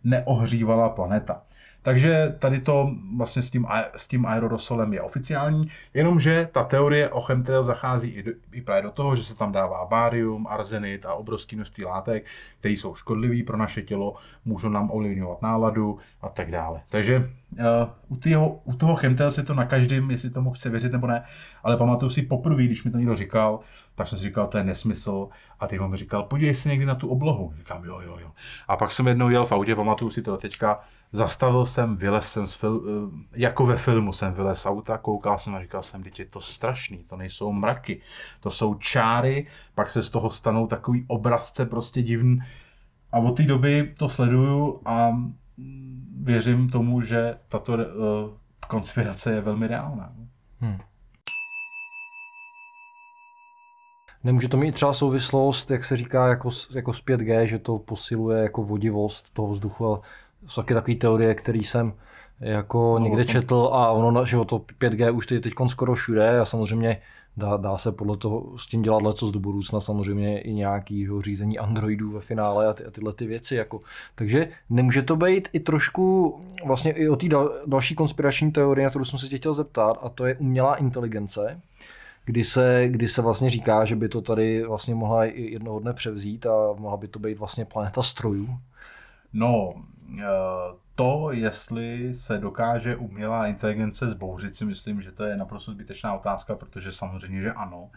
[0.03, 1.41] neohřívala planeta.
[1.81, 7.21] Takže tady to vlastně s tím, s tím aerorosolem je oficiální, jenomže ta teorie o
[7.21, 11.13] chemtrail zachází i, do, i právě do toho, že se tam dává bárium, arzenit a
[11.13, 12.25] obrovský množství látek,
[12.59, 14.15] které jsou škodlivé pro naše tělo,
[14.45, 16.81] můžou nám ovlivňovat náladu a tak dále.
[16.89, 17.65] Takže uh,
[18.07, 21.23] u, týho, u toho chemtrail si to na každém, jestli tomu chce věřit nebo ne,
[21.63, 23.59] ale pamatuju si poprvé, když mi to někdo říkal,
[23.95, 25.29] tak jsem si říkal, to je nesmysl.
[25.59, 27.53] A ty mi říkal, podívej se někdy na tu oblohu.
[27.57, 28.31] Říkám, jo, jo, jo.
[28.67, 30.79] A pak jsem jednou jel v autě, pamatuju si to teďka,
[31.11, 35.37] Zastavil jsem, vylez jsem z fil, eh, jako ve filmu jsem vylez z auta, koukal
[35.37, 38.01] jsem a říkal jsem, je to strašný, to nejsou mraky,
[38.39, 42.39] to jsou čáry, pak se z toho stanou takový obrazce prostě divný.
[43.11, 45.17] A od té doby to sleduju a
[46.21, 47.79] věřím tomu, že tato uh,
[48.67, 50.09] konspirace je velmi reálná.
[50.59, 50.77] Hmm.
[54.23, 58.43] Nemůže to mít třeba souvislost, jak se říká, jako, jako z 5G, že to posiluje
[58.43, 60.01] jako vodivost toho vzduchu a
[60.47, 61.93] jsou taky takové teorie, které jsem
[62.39, 66.45] jako no, někde četl a ono, že to 5G už je teď skoro všude a
[66.45, 67.01] samozřejmě
[67.37, 71.21] dá, dá se podle toho s tím dělat leco do budoucna, samozřejmě i nějaký že,
[71.21, 73.55] řízení Androidů ve finále a, ty, a tyhle ty věci.
[73.55, 73.81] Jako.
[74.15, 78.89] Takže nemůže to být i trošku vlastně i o té dal, další konspirační teorie, na
[78.89, 81.61] kterou jsem se tě chtěl zeptat, a to je umělá inteligence,
[82.25, 85.93] kdy se, kdy se vlastně říká, že by to tady vlastně mohla i jednoho dne
[85.93, 88.59] převzít a mohla by to být vlastně planeta strojů.
[89.33, 89.73] No,
[90.19, 90.23] eh,
[90.99, 96.55] to, jestli se dokáže umělá inteligence zbouřit, si myslím, že to je naprosto zbytečná otázka,
[96.55, 97.89] protože samozřejmě, že ano.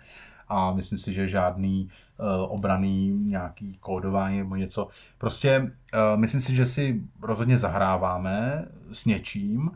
[0.49, 1.89] A myslím si, že žádný
[2.19, 4.89] uh, obraný nějaký kódování nebo něco.
[5.19, 9.71] Prostě uh, myslím si, že si rozhodně zahráváme s něčím,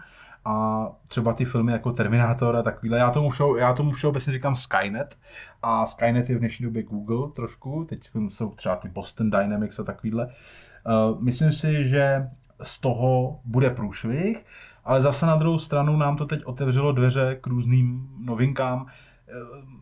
[0.45, 4.57] a třeba ty filmy jako Terminátor a takovýhle, já tomu, všeho, já tomu všeobecně říkám
[4.57, 5.18] Skynet
[5.62, 9.85] a Skynet je v dnešní době Google trošku, teď jsou třeba ty Boston Dynamics a
[9.85, 10.27] takovýhle.
[10.27, 12.29] Uh, myslím si, že
[12.62, 14.44] z toho bude průšvih,
[14.84, 18.82] ale zase na druhou stranu nám to teď otevřelo dveře k různým novinkám.
[18.82, 18.88] Uh,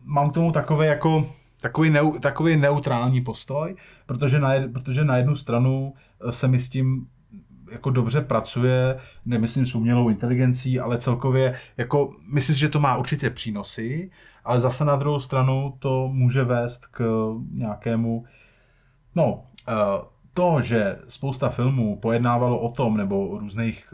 [0.03, 1.25] mám k tomu takový jako
[1.61, 5.93] takový, neu, takový neutrální postoj, protože na, protože na jednu stranu
[6.29, 7.07] se mi s tím
[7.71, 13.29] jako dobře pracuje, nemyslím s umělou inteligencí, ale celkově, jako myslím že to má určitě
[13.29, 14.11] přínosy,
[14.43, 18.25] ale zase na druhou stranu to může vést k nějakému,
[19.15, 19.73] no, eh,
[20.35, 23.93] to, že spousta filmů pojednávalo o tom, nebo různých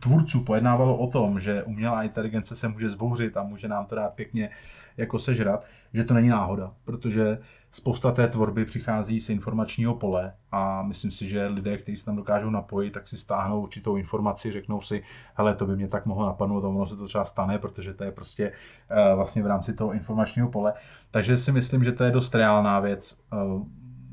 [0.00, 4.14] tvůrců pojednávalo o tom, že umělá inteligence se může zbouřit a může nám to dát
[4.14, 4.50] pěkně
[4.96, 5.64] jako sežrat,
[5.94, 7.38] že to není náhoda, protože
[7.70, 12.16] spousta té tvorby přichází z informačního pole a myslím si, že lidé, kteří se tam
[12.16, 15.02] dokážou napojit, tak si stáhnou určitou informaci, řeknou si,
[15.34, 18.04] hele, to by mě tak mohlo napadnout a ono se to třeba stane, protože to
[18.04, 18.52] je prostě
[18.90, 20.72] uh, vlastně v rámci toho informačního pole.
[21.10, 23.16] Takže si myslím, že to je dost reálná věc,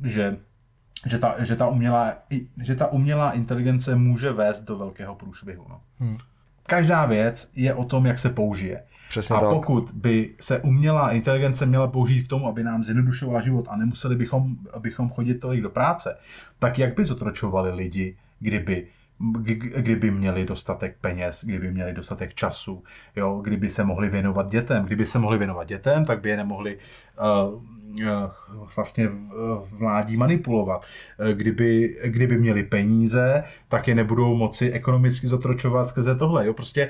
[0.03, 0.37] že
[1.05, 2.13] že ta, že ta, umělá,
[2.63, 5.65] že ta umělá inteligence může vést do velkého průšvihu.
[5.69, 5.81] No.
[5.99, 6.17] Hmm.
[6.67, 8.83] Každá věc je o tom, jak se použije.
[9.09, 9.49] Přesně a tak.
[9.49, 14.15] pokud by se umělá inteligence měla použít k tomu, aby nám zjednodušovala život a nemuseli
[14.15, 16.17] bychom, bychom chodit tolik do práce,
[16.59, 18.87] tak jak by zotročovali lidi, kdyby
[19.77, 22.83] kdyby měli dostatek peněz, kdyby měli dostatek času,
[23.15, 24.85] jo, kdyby se mohli věnovat dětem.
[24.85, 26.77] Kdyby se mohli věnovat dětem, tak by je nemohli
[27.53, 27.61] uh,
[28.75, 29.07] vlastně
[29.63, 30.85] v mládí manipulovat.
[31.33, 36.45] Kdyby, kdyby měli peníze, tak je nebudou moci ekonomicky zotročovat skrze tohle.
[36.45, 36.53] Jo?
[36.53, 36.89] Prostě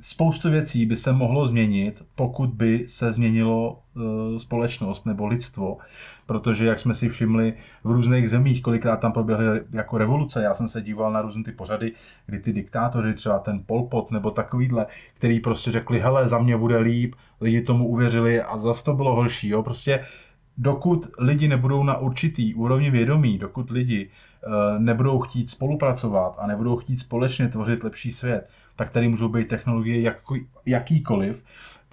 [0.00, 5.78] spoustu věcí by se mohlo změnit, pokud by se změnilo e, společnost nebo lidstvo,
[6.26, 10.68] protože jak jsme si všimli v různých zemích, kolikrát tam proběhly jako revoluce, já jsem
[10.68, 11.92] se díval na různé ty pořady,
[12.26, 16.56] kdy ty diktátoři, třeba ten Pol Pot nebo takovýhle, který prostě řekli, hele, za mě
[16.56, 20.04] bude líp, lidi tomu uvěřili a zase to bylo horší, jo, prostě
[20.58, 26.76] dokud lidi nebudou na určitý úrovni vědomí, dokud lidi e, nebudou chtít spolupracovat a nebudou
[26.76, 30.16] chtít společně tvořit lepší svět, tak tady můžou být technologie jak,
[30.66, 31.44] jakýkoliv,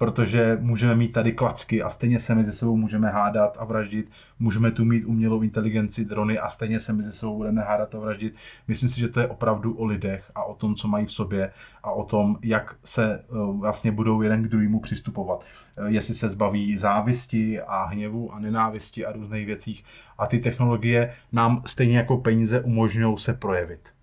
[0.02, 4.12] protože můžeme mít tady klacky a stejně se mezi sebou můžeme hádat a vraždit.
[4.40, 8.36] Můžeme tu mít umělou inteligenci, drony a stejně se mezi sebou budeme hádat a vraždit.
[8.68, 11.52] Myslím si, že to je opravdu o lidech a o tom, co mají v sobě
[11.84, 13.24] a o tom, jak se eh,
[13.60, 15.46] vlastně budou jeden k druhému přistupovat.
[15.78, 19.84] Eh, jestli se zbaví závisti a hněvu a nenávisti a různých věcích.
[20.18, 23.94] A ty technologie nám stejně jako peníze umožňují se projevit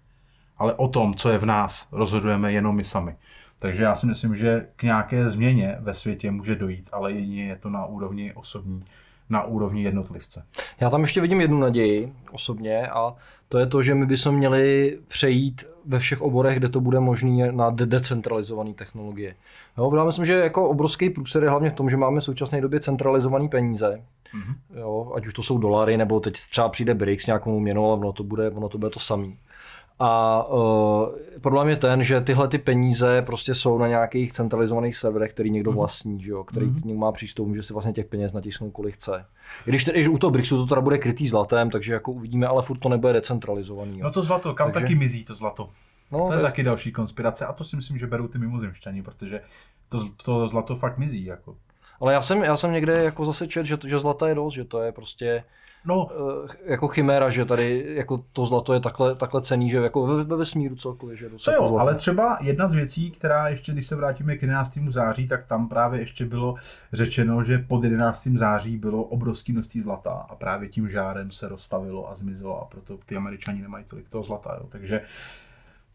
[0.58, 3.16] ale o tom, co je v nás, rozhodujeme jenom my sami.
[3.60, 7.56] Takže já si myslím, že k nějaké změně ve světě může dojít, ale jedině je
[7.56, 8.84] to na úrovni osobní,
[9.30, 10.44] na úrovni jednotlivce.
[10.80, 13.14] Já tam ještě vidím jednu naději osobně a
[13.48, 17.52] to je to, že my bychom měli přejít ve všech oborech, kde to bude možné
[17.52, 19.34] na decentralizované technologie.
[19.78, 22.60] Jo, já myslím, že jako obrovský průser je hlavně v tom, že máme v současné
[22.60, 24.02] době centralizované peníze,
[24.34, 24.80] mm-hmm.
[24.80, 28.12] jo, ať už to jsou dolary, nebo teď třeba přijde BRICS nějakou měnou, ale ono
[28.12, 29.28] to bude, ono to bude to samé.
[29.98, 31.08] A uh,
[31.40, 35.70] problém je ten, že tyhle ty peníze prostě jsou na nějakých centralizovaných serverech, který někdo
[35.70, 35.78] mhm.
[35.78, 36.44] vlastní, že jo?
[36.44, 36.82] který mm-hmm.
[36.82, 39.24] k ním má přístup, může si vlastně těch peněz natisnout kolik chce.
[39.66, 42.62] I když tedy, u toho BRICSu to teda bude krytý zlatem, takže jako uvidíme, ale
[42.62, 43.98] furt to nebude decentralizovaný.
[43.98, 44.04] Jo?
[44.04, 44.84] No to zlato, kam takže...
[44.84, 45.70] taky mizí to zlato?
[46.12, 46.50] No, to je tak...
[46.50, 49.40] taky další konspirace a to si myslím, že berou ty mimozemšťani, protože
[49.88, 51.24] to, to zlato fakt mizí.
[51.24, 51.56] Jako.
[52.00, 54.64] Ale já jsem, já jsem někde jako zase čet, že, že zlata je dost, že
[54.64, 55.44] to je prostě
[55.84, 56.08] no.
[56.44, 60.24] Eh, jako chiméra, že tady jako to zlato je takhle, takhle cený, že jako ve,
[60.24, 61.16] ve vesmíru celkově.
[61.16, 61.78] Že to jo, zlato.
[61.78, 64.78] ale třeba jedna z věcí, která ještě, když se vrátíme k 11.
[64.88, 66.54] září, tak tam právě ještě bylo
[66.92, 68.28] řečeno, že pod 11.
[68.34, 72.98] září bylo obrovské množství zlata a právě tím žárem se rozstavilo a zmizelo a proto
[73.06, 74.56] ty američani nemají tolik toho zlata.
[74.60, 74.66] Jo.
[74.68, 75.00] Takže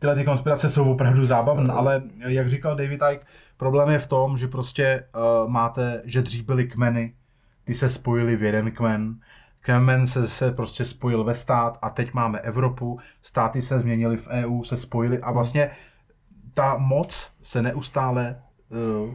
[0.04, 1.72] tyhle ty konspirace jsou opravdu zábavné, mm.
[1.72, 3.26] ale jak říkal David Icke,
[3.58, 7.14] problém je v tom, že prostě uh, máte, že dřív byly kmeny,
[7.64, 9.16] ty se spojily v jeden kmen,
[9.60, 14.28] kmen se, se prostě spojil ve stát a teď máme Evropu, státy se změnily v
[14.28, 15.72] EU, se spojily a vlastně
[16.54, 18.42] ta moc se neustále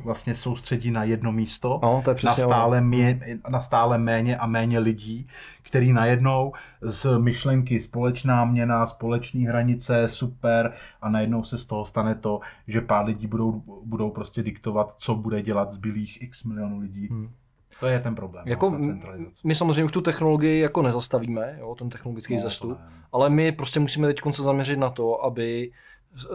[0.04, 4.46] vlastně soustředí na jedno místo, no, to je na, stále mě, na stále méně a
[4.46, 5.26] méně lidí,
[5.62, 12.14] který najednou z myšlenky společná měna, společní hranice, super a najednou se z toho stane
[12.14, 17.06] to, že pár lidí budou, budou prostě diktovat, co bude dělat zbylých x milionů lidí.
[17.06, 17.30] Hmm.
[17.80, 18.44] To je ten problém.
[18.46, 18.98] No, jako no,
[19.44, 22.78] my samozřejmě už tu technologii jako nezastavíme, jo, ten technologický no, zestup,
[23.12, 25.70] ale my prostě musíme teď se zaměřit na to, aby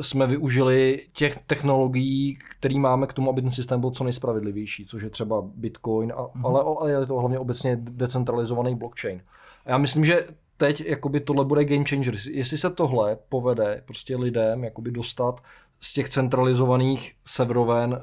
[0.01, 5.03] jsme využili těch technologií, které máme k tomu, aby ten systém byl co nejspravedlivější, což
[5.03, 6.45] je třeba Bitcoin, a, mm-hmm.
[6.45, 9.21] ale, ale je to hlavně obecně decentralizovaný blockchain.
[9.65, 10.27] A já myslím, že
[10.57, 12.15] teď jakoby tohle bude game changer.
[12.31, 15.41] Jestli se tohle povede prostě lidem jakoby dostat
[15.79, 18.01] z těch centralizovaných severoven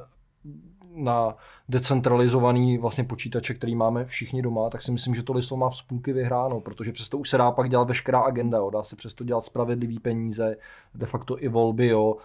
[1.02, 1.36] na
[1.68, 5.82] decentralizovaný vlastně počítače, který máme všichni doma, tak si myslím, že to listo má v
[5.82, 8.70] půlky vyhráno, protože přesto už se dá pak dělat veškerá agenda, jo.
[8.70, 10.56] dá se přesto dělat spravedlivý peníze,
[10.94, 12.16] de facto i volby, jo,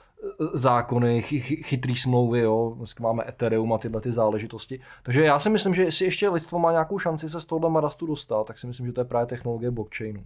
[0.53, 1.21] zákony,
[1.63, 2.73] chytrý smlouvy, jo.
[2.77, 4.79] Dneska máme Ethereum a tyhle ty záležitosti.
[5.03, 8.05] Takže já si myslím, že jestli ještě lidstvo má nějakou šanci se z tohohle marastu
[8.05, 10.25] dostat, tak si myslím, že to je právě technologie blockchainu.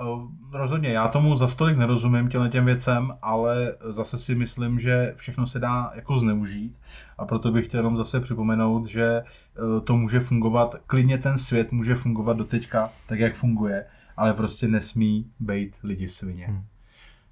[0.00, 5.12] Eh, rozhodně, já tomu za stolik nerozumím těm těm věcem, ale zase si myslím, že
[5.16, 6.80] všechno se dá jako zneužít
[7.18, 11.72] a proto bych chtěl jenom zase připomenout, že eh, to může fungovat, klidně ten svět
[11.72, 13.84] může fungovat do teďka tak, jak funguje,
[14.16, 16.46] ale prostě nesmí být lidi svině.
[16.46, 16.64] Hmm.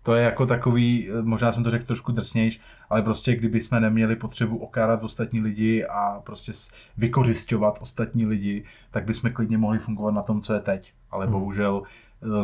[0.02, 2.60] To je jako takový, eh, možná jsem to řekl trošku drsnější,
[2.90, 6.52] ale prostě kdyby jsme neměli potřebu okrádat ostatní lidi a prostě
[6.96, 10.92] vykořišťovat ostatní lidi, tak bychom klidně mohli fungovat na tom, co je teď.
[11.10, 11.32] Ale hmm.
[11.32, 11.82] bohužel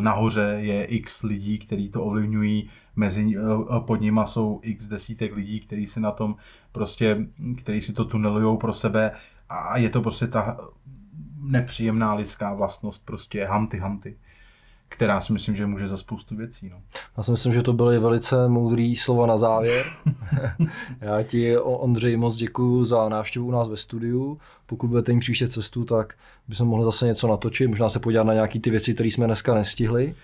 [0.00, 5.60] nahoře je x lidí, kteří to ovlivňují, mezi eh, pod nima jsou x desítek lidí,
[5.60, 6.36] kteří si na tom
[6.72, 7.26] prostě,
[7.62, 9.12] kteří si to tunelují pro sebe.
[9.48, 10.58] A je to prostě ta
[11.42, 14.16] nepříjemná lidská vlastnost, prostě hamty hamty
[14.90, 16.68] která si myslím, že může za spoustu věcí.
[16.68, 16.76] No.
[17.16, 19.86] Já si myslím, že to byly velice moudrý slova na závěr.
[21.00, 24.38] Já ti, Ondřej, moc děkuji za návštěvu u nás ve studiu.
[24.66, 26.14] Pokud budete jim příště cestu, tak
[26.48, 29.54] bychom mohli zase něco natočit, možná se podívat na nějaké ty věci, které jsme dneska
[29.54, 30.14] nestihli.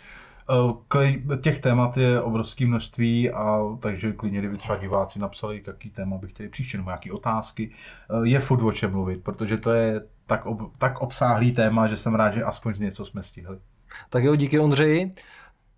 [1.30, 6.18] Eh, těch témat je obrovské množství, a takže klidně, kdyby třeba diváci napsali, jaký téma
[6.18, 10.00] by chtěli příště, nebo jaký otázky, eh, je furt o čem mluvit, protože to je
[10.26, 13.58] tak, ob, tak obsáhlý téma, že jsem rád, že aspoň něco jsme stihli.
[14.11, 15.14] Tak jo, díky Ondřeji.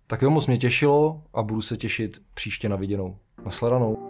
[0.07, 3.17] Tak jo, moc mě těšilo a budu se těšit příště na viděnou.
[3.45, 4.08] Nasledanou.